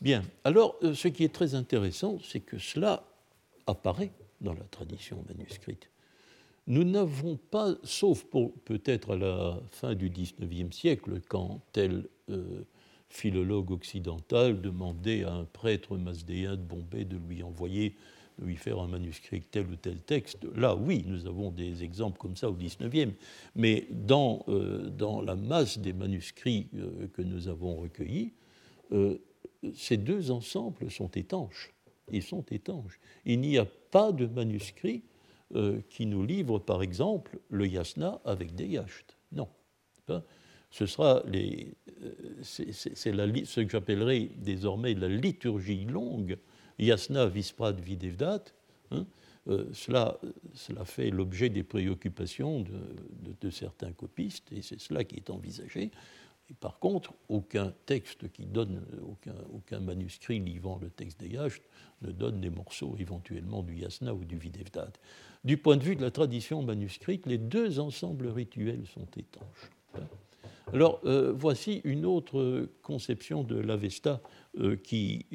[0.00, 3.04] Bien, alors euh, ce qui est très intéressant, c'est que cela
[3.70, 5.90] apparaît dans la tradition manuscrite.
[6.66, 8.24] Nous n'avons pas, sauf
[8.64, 12.62] peut-être à la fin du XIXe siècle, quand tel euh,
[13.08, 17.96] philologue occidental demandait à un prêtre masdéen de Bombay de lui envoyer
[18.38, 20.46] lui faire un manuscrit tel ou tel texte.
[20.54, 23.12] Là, oui, nous avons des exemples comme ça au XIXe,
[23.54, 28.32] mais dans, euh, dans la masse des manuscrits euh, que nous avons recueillis,
[29.74, 31.72] ces deux ensembles sont étanches.
[32.12, 32.98] Ils sont étanches.
[33.24, 35.02] Il n'y a pas de manuscrit
[35.88, 39.16] qui nous livre, par exemple, le yasna avec des yachts.
[39.32, 39.48] Non.
[40.70, 41.74] Ce sera les,
[42.42, 46.38] c'est, ce que j'appellerai désormais la liturgie longue
[46.80, 48.44] Yasna Visprad Videvdat,
[48.90, 49.06] hein,
[49.48, 50.18] euh, cela,
[50.54, 52.64] cela, fait l'objet des préoccupations
[53.40, 55.90] de, certains copistes, et c'est cela qui est envisagé.
[56.58, 58.82] Par contre, aucun texte qui donne,
[59.52, 61.62] aucun, manuscrit livrant le texte des Yachts
[62.02, 64.92] ne donne des morceaux éventuellement du Yasna ou du Videvdat.
[65.44, 69.70] Du point de vue de la tradition manuscrite, les deux ensembles rituels sont étanches.
[70.72, 74.20] Alors, euh, voici une autre conception de l'Avesta
[74.58, 75.26] euh, qui,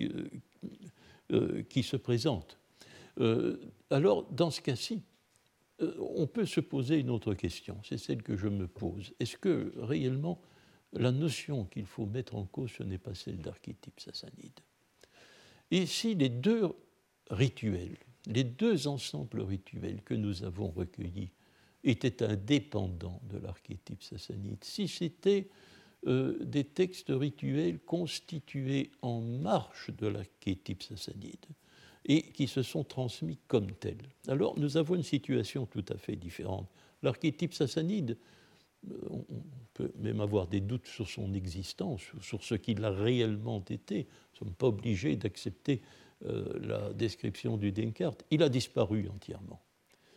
[1.31, 2.57] euh, qui se présente.
[3.89, 5.01] Alors, dans ce cas-ci,
[5.79, 9.13] on peut se poser une autre question, c'est celle que je me pose.
[9.21, 10.41] Est-ce que réellement
[10.95, 14.59] la notion qu'il faut mettre en cause, ce n'est pas celle d'archétype sassanide
[15.71, 16.69] Et si les deux
[17.29, 21.31] rituels, les deux ensembles rituels que nous avons recueillis
[21.83, 25.49] étaient indépendants de l'archétype sassanide, si c'était
[26.07, 31.45] euh, des textes rituels constitués en marche de l'archétype sassanide
[32.05, 34.09] et qui se sont transmis comme tels.
[34.27, 36.69] Alors nous avons une situation tout à fait différente.
[37.01, 38.17] L'archétype sassanide,
[39.09, 39.25] on
[39.73, 43.95] peut même avoir des doutes sur son existence, sur ce qu'il a réellement été.
[43.95, 44.01] Nous
[44.33, 45.81] ne sommes pas obligés d'accepter
[46.25, 48.23] euh, la description du Descartes.
[48.31, 49.61] Il a disparu entièrement.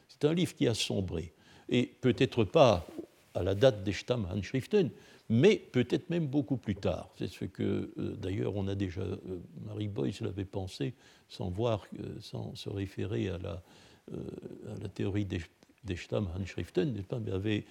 [0.09, 1.33] C'est un livre qui a sombré.
[1.69, 2.87] Et peut-être pas
[3.35, 4.91] à la date des Stammhandschriften,
[5.29, 7.11] mais peut-être même beaucoup plus tard.
[7.19, 9.19] C'est ce que, euh, d'ailleurs, on a déjà, euh,
[9.67, 10.95] Marie Boyce l'avait pensé,
[11.29, 11.85] sans voir,
[12.21, 13.63] sans se référer à la,
[14.11, 15.41] à la théorie des,
[15.89, 17.65] des Stammhandschriften, avait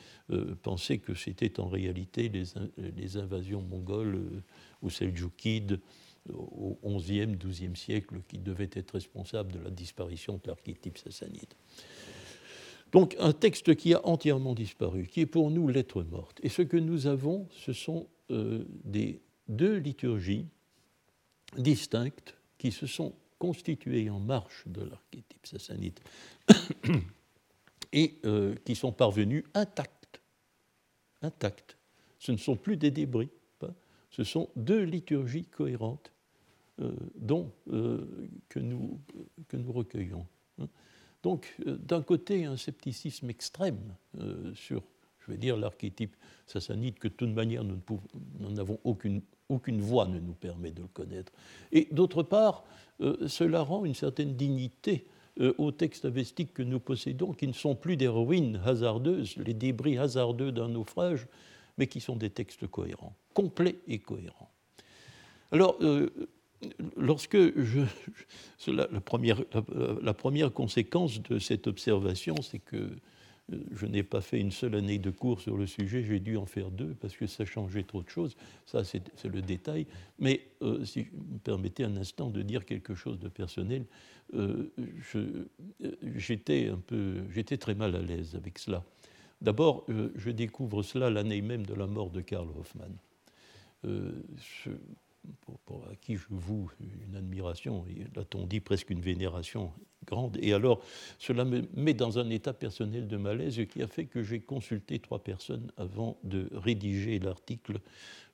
[0.64, 4.20] pensé que c'était en réalité les, invasions mongoles
[4.82, 5.80] ou seljoukides
[6.34, 11.54] au XIe, XIIe siècle qui devaient être responsables de la disparition de l'archétype sassanide.
[12.92, 16.40] Donc un texte qui a entièrement disparu, qui est pour nous lettre morte.
[16.44, 20.46] Et ce que nous avons, ce sont euh, des deux liturgies
[21.58, 26.00] distinctes qui se sont constituées en marche de l'archétype sassanide
[27.94, 30.22] et euh, qui sont parvenues intactes.
[31.22, 31.78] Intactes.
[32.20, 33.30] Ce ne sont plus des débris,
[34.10, 36.12] ce sont deux liturgies cohérentes
[36.80, 39.00] euh, dont, que, nous,
[39.48, 40.26] que nous recueillons.
[40.60, 40.68] Hein.
[41.24, 44.84] Donc, euh, d'un côté, un scepticisme extrême euh, sur,
[45.20, 46.16] je vais dire, l'archétype
[46.46, 47.82] sassanide, que de toute manière, nous
[48.52, 51.34] n'avons aucune, aucune voie ne nous permet de le connaître.
[51.72, 52.64] Et d'autre part,
[53.02, 55.08] euh, cela rend une certaine dignité
[55.58, 59.98] aux textes avestiques que nous possédons, qui ne sont plus des ruines hasardeuses, les débris
[59.98, 61.28] hasardeux d'un naufrage,
[61.78, 64.50] mais qui sont des textes cohérents, complets et cohérents.
[65.52, 65.80] Alors,
[66.96, 67.82] lorsque je,
[68.68, 72.90] la, première, conséquence de cette observation, c'est que
[73.50, 76.46] je n'ai pas fait une seule année de cours sur le sujet, j'ai dû en
[76.46, 78.36] faire deux parce que ça changeait trop de choses.
[78.66, 79.88] Ça, c'est le détail.
[80.20, 83.86] Mais euh, si vous me permettez un instant de dire quelque chose de personnel,
[84.34, 84.70] euh,
[86.16, 88.84] j'étais un peu, j'étais très mal à l'aise avec cela.
[89.42, 92.96] D'abord, euh, je découvre cela l'année même de la mort de Karl Hoffmann.
[95.90, 99.72] À qui je voue une admiration, et là-on dit presque une vénération
[100.06, 100.38] grande.
[100.42, 100.82] Et alors,
[101.20, 105.00] cela me met dans un état personnel de malaise qui a fait que j'ai consulté
[105.00, 107.80] trois personnes avant de rédiger l'article.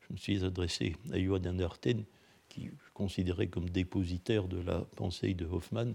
[0.01, 2.03] Je me suis adressé à Johan Arten,
[2.49, 5.93] qui je considérais comme dépositaire de la pensée de Hoffman.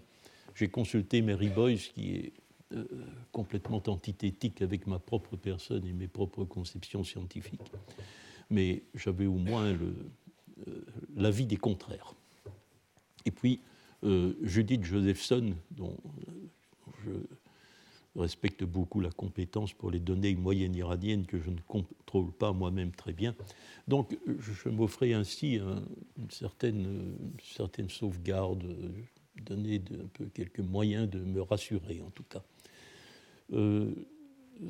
[0.54, 2.32] J'ai consulté Mary Boyce, qui est
[2.74, 2.84] euh,
[3.30, 7.60] complètement antithétique avec ma propre personne et mes propres conceptions scientifiques.
[8.50, 9.94] Mais j'avais au moins le,
[11.16, 12.14] l'avis des contraires.
[13.24, 13.60] Et puis,
[14.04, 15.96] euh, Judith Josephson, dont
[17.04, 17.10] je
[18.20, 22.90] respecte beaucoup la compétence pour les données moyennes iraniennes que je ne contrôle pas moi-même
[22.92, 23.34] très bien.
[23.86, 28.64] Donc, je m'offrais ainsi une, certaine, certaine sauvegarde,
[29.44, 32.42] donner un peu quelques moyens de me rassurer, en tout cas.
[33.52, 33.94] Euh,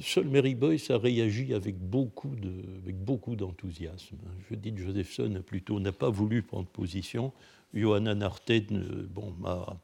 [0.00, 4.16] seul Mary Boyce a réagi avec beaucoup, de, avec beaucoup d'enthousiasme.
[4.48, 7.32] Que Josephson plutôt n'a pas voulu prendre position.
[7.74, 9.80] Johanna Narten euh, bon, m'a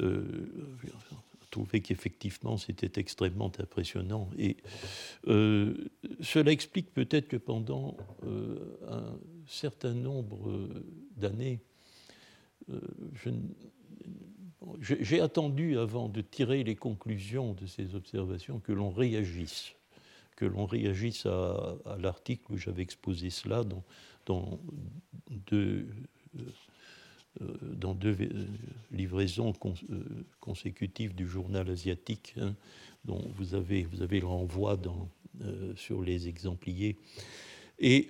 [0.00, 0.22] euh,
[1.50, 4.28] trouvé qu'effectivement c'était extrêmement impressionnant.
[4.38, 4.56] Et
[5.26, 5.74] euh,
[6.20, 7.96] cela explique peut-être que pendant
[8.88, 10.68] un certain nombre
[11.16, 11.60] d'années,
[12.68, 13.30] je,
[14.80, 19.74] j'ai attendu avant de tirer les conclusions de ces observations que l'on réagisse,
[20.36, 23.64] que l'on réagisse à, l'article où j'avais exposé cela
[24.26, 24.58] dans,
[25.46, 25.86] deux,
[26.38, 26.44] euh,
[27.40, 28.46] euh,
[28.92, 30.04] livraisons euh,
[30.40, 32.54] consécutives du journal asiatique, hein,
[33.04, 34.78] dont vous avez, vous le renvoi
[35.76, 36.96] sur les exempliers.
[37.78, 38.08] Et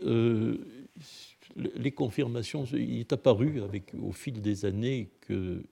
[1.57, 3.61] les confirmations, il est apparu
[4.03, 5.63] au fil des années que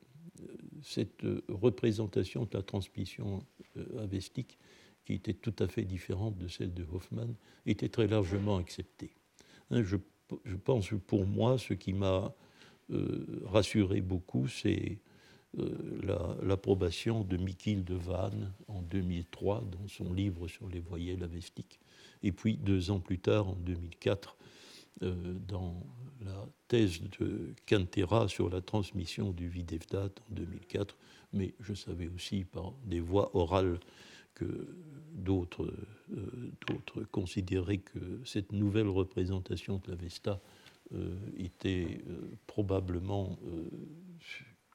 [0.87, 3.45] cette euh, représentation de la transmission
[3.77, 4.57] euh, avestique,
[5.05, 7.35] qui était tout à fait différente de celle de Hoffman,
[7.67, 9.13] était très largement acceptée.
[9.71, 9.97] Hein, je,
[10.65, 12.33] pense que pour moi, ce qui m'a
[12.91, 14.99] euh, rassuré beaucoup, c'est
[16.43, 21.81] l'approbation de Mikil de Vannes en 2003 dans son livre sur les voyelles avestiques.
[22.23, 24.56] Et puis, deux ans plus tard, en 2004, euh,
[25.01, 25.83] dans
[26.25, 30.97] la thèse de Cantera sur la transmission du Videvdat en 2004,
[31.33, 33.79] mais je savais aussi par des voix orales
[34.35, 34.69] que
[35.15, 35.73] d'autres
[36.17, 40.41] euh, considéraient que cette nouvelle représentation de la Vesta
[40.95, 42.01] euh, était
[42.47, 43.39] probablement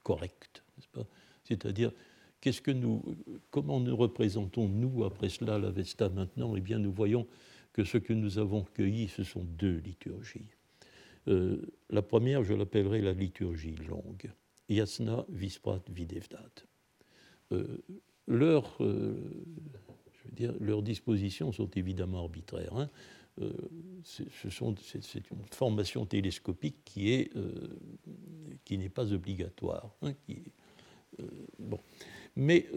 [0.02, 0.64] correcte,
[1.44, 1.92] C'est-à-dire,
[2.40, 3.02] qu'est-ce que nous,
[3.50, 6.56] comment nous représentons-nous après cela la Vesta maintenant?
[6.56, 7.26] Eh bien, nous voyons
[7.72, 10.50] que ce que nous avons cueilli, ce sont deux liturgies.
[11.28, 11.60] Euh,
[11.90, 14.30] la première, je l'appellerai la liturgie longue.
[14.68, 16.50] Yasna Visprat Videvdat.
[17.52, 17.78] Euh,
[18.30, 19.16] euh,
[20.60, 22.76] leurs dispositions sont évidemment arbitraires.
[22.76, 22.90] Hein.
[24.04, 27.32] c'est, une formation télescopique qui, est,
[28.64, 29.94] qui n'est pas obligatoire.
[30.02, 30.12] Hein.
[32.36, 32.68] Mais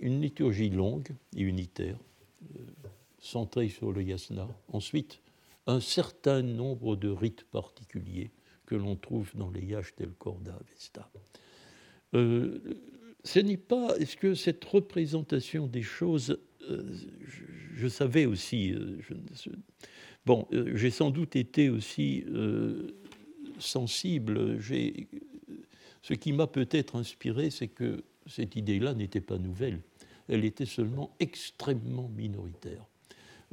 [0.00, 1.98] une liturgie longue et unitaire,
[3.28, 4.48] centré sur le yasna.
[4.68, 5.20] Ensuite,
[5.66, 8.30] un certain nombre de rites particuliers
[8.64, 11.10] que l'on trouve dans les yash del Korda Vesta.
[12.14, 12.58] Euh,
[13.24, 13.96] ce n'est pas.
[13.98, 16.38] Est-ce que cette représentation des choses.
[16.70, 16.82] Euh,
[17.74, 18.72] je, savais aussi.
[18.72, 18.98] Euh,
[20.26, 22.24] bon, j'ai sans doute été aussi
[23.58, 24.58] sensible.
[26.02, 29.80] Ce qui m'a peut-être inspiré, c'est que cette idée-là n'était pas nouvelle.
[30.28, 32.86] Elle était seulement extrêmement minoritaire.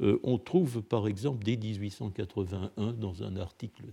[0.00, 3.84] Euh, on trouve par exemple dès 1881 dans un article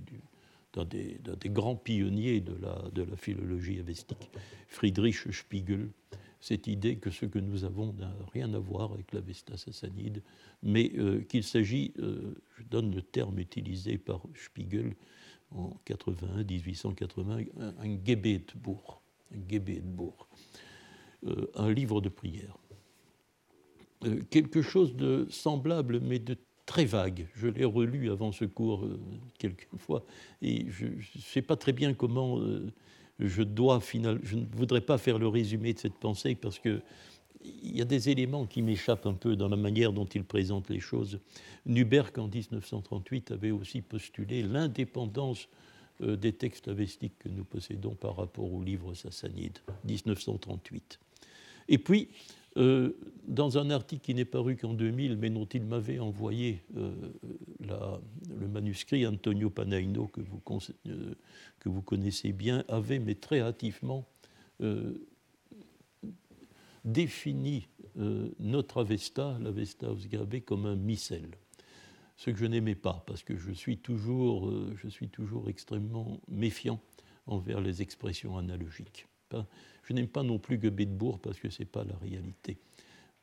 [0.74, 4.30] d'un des, grands pionniers de la, philologie avestique,
[4.68, 5.90] Friedrich Spiegel,
[6.42, 10.22] cette idée que ce que nous avons n'a rien à voir avec l'Avesta sassanide,
[10.62, 14.96] mais euh, qu'il s'agit, euh, je donne le terme utilisé par Spiegel
[15.52, 18.84] en 81, 1880, un, un Gebetbuch,
[21.56, 22.58] un livre de prière.
[24.06, 27.28] Euh, quelque chose de semblable, mais de très vague.
[27.36, 29.00] Je l'ai relu avant ce cours euh,
[29.38, 30.06] quelques fois,
[30.42, 32.72] et je ne sais pas très bien comment euh,
[33.20, 34.22] je dois finalement.
[34.24, 36.82] Je ne voudrais pas faire le résumé de cette pensée parce que
[37.46, 40.70] il y a des éléments qui m'échappent un peu dans la manière dont il présente
[40.70, 41.20] les choses.
[41.66, 45.50] Nuberg, en 1938, avait aussi postulé l'indépendance
[46.00, 51.00] des textes avestiques que nous possédons par rapport aux livres sassanides, 1938.
[51.68, 52.08] Et puis,
[52.58, 52.92] Euh,
[53.26, 56.92] dans un article qui n'est paru qu'en 2000, mais dont il m'avait envoyé euh,
[57.60, 60.42] le manuscrit, Antonio Panaino, que vous,
[60.88, 61.16] euh,
[61.60, 64.06] que vous, connaissez bien, avait, mais très hâtivement,
[66.86, 67.68] défini
[68.40, 71.28] notre Avesta, l'Avesta Ausgabe, comme un missel.
[72.16, 76.80] Ce que je n'aimais pas, parce que je suis toujours, je suis toujours extrêmement méfiant
[77.26, 79.08] envers les expressions analogiques.
[79.84, 82.58] Je n'aime pas non plus Goethe-Bourg parce que ce n'est pas la réalité.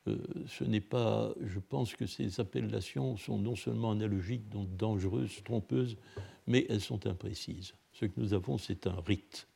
[0.07, 5.43] Euh, ce n'est pas, je pense que ces appellations sont non seulement analogiques, donc dangereuses,
[5.43, 5.97] trompeuses,
[6.47, 7.73] mais elles sont imprécises.
[7.93, 9.47] Ce que nous avons, c'est un rite.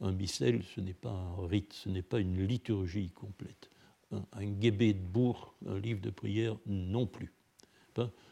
[0.00, 3.70] Un missel, ce n'est pas un rite, ce n'est pas une liturgie complète.
[4.12, 7.32] Un, un de bourg, un livre de prière, non plus.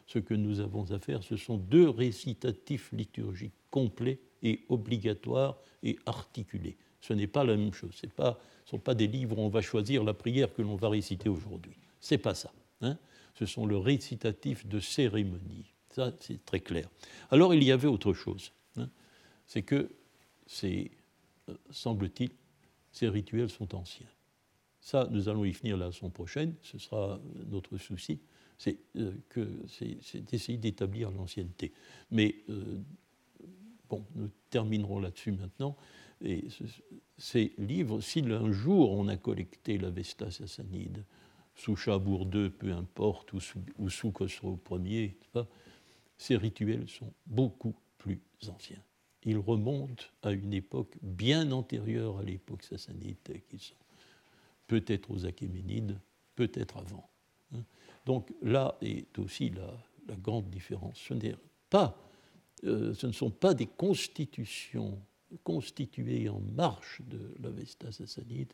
[0.07, 5.97] ce que nous avons à faire, ce sont deux récitatifs liturgiques complets et obligatoires et
[6.05, 7.93] articulés ce n'est pas la même chose.
[7.95, 8.31] Ce ne
[8.65, 11.75] sont pas des livres où on va choisir la prière que l'on va réciter aujourd'hui.
[11.99, 12.53] Ce n'est pas ça.
[12.79, 12.97] Hein.
[13.35, 15.65] Ce sont le récitatif de cérémonie.
[15.89, 16.89] Ça, c'est très clair.
[17.29, 18.53] Alors, il y avait autre chose.
[18.77, 18.89] Hein.
[19.45, 19.91] C'est que,
[20.47, 20.91] c'est,
[21.49, 22.29] euh, semble-t-il,
[22.93, 24.07] ces rituels sont anciens.
[24.79, 26.55] Ça, nous allons y finir la semaine prochaine.
[26.61, 28.21] Ce sera notre souci.
[28.57, 31.73] C'est, euh, que, c'est, d'essayer d'établir l'ancienneté.
[32.11, 32.79] Mais, euh,
[33.89, 35.75] bon, nous terminerons là-dessus maintenant.
[36.23, 36.45] Et
[37.17, 41.03] ces livres, si un jour on a collecté l'Avesta sassanide,
[41.55, 45.17] sous Chabour II, peu importe, ou sous, ou sous Khosrow Ier,
[46.17, 48.81] ces rituels sont beaucoup plus anciens.
[49.23, 53.17] Ils remontent à une époque bien antérieure à l'époque sassanide,
[53.49, 53.75] qu'ils sont.
[54.67, 55.99] Peut-être aux Achéménides,
[56.35, 57.09] peut-être avant.
[57.53, 57.63] Hein.
[58.05, 60.97] Donc là est aussi la, grande différence.
[60.97, 61.13] Ce,
[61.69, 61.97] pas,
[62.63, 64.99] euh, ce ne sont pas des constitutions
[65.43, 68.53] constitués en marche de l'Avesta sassanide,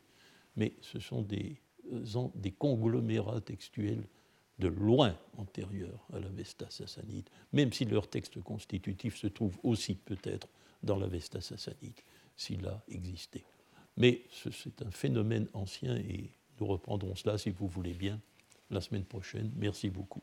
[0.56, 1.60] mais ce sont des,
[1.92, 4.06] euh, des conglomérats textuels
[4.58, 10.48] de loin antérieurs à l'Avesta sassanide, même si leur texte constitutif se trouve aussi peut-être
[10.82, 12.00] dans l'Avesta sassanide,
[12.36, 13.44] s'il a existé.
[13.96, 18.20] Mais c'est un phénomène ancien et nous reprendrons cela, si vous voulez bien,
[18.70, 19.50] la semaine prochaine.
[19.56, 20.22] Merci beaucoup.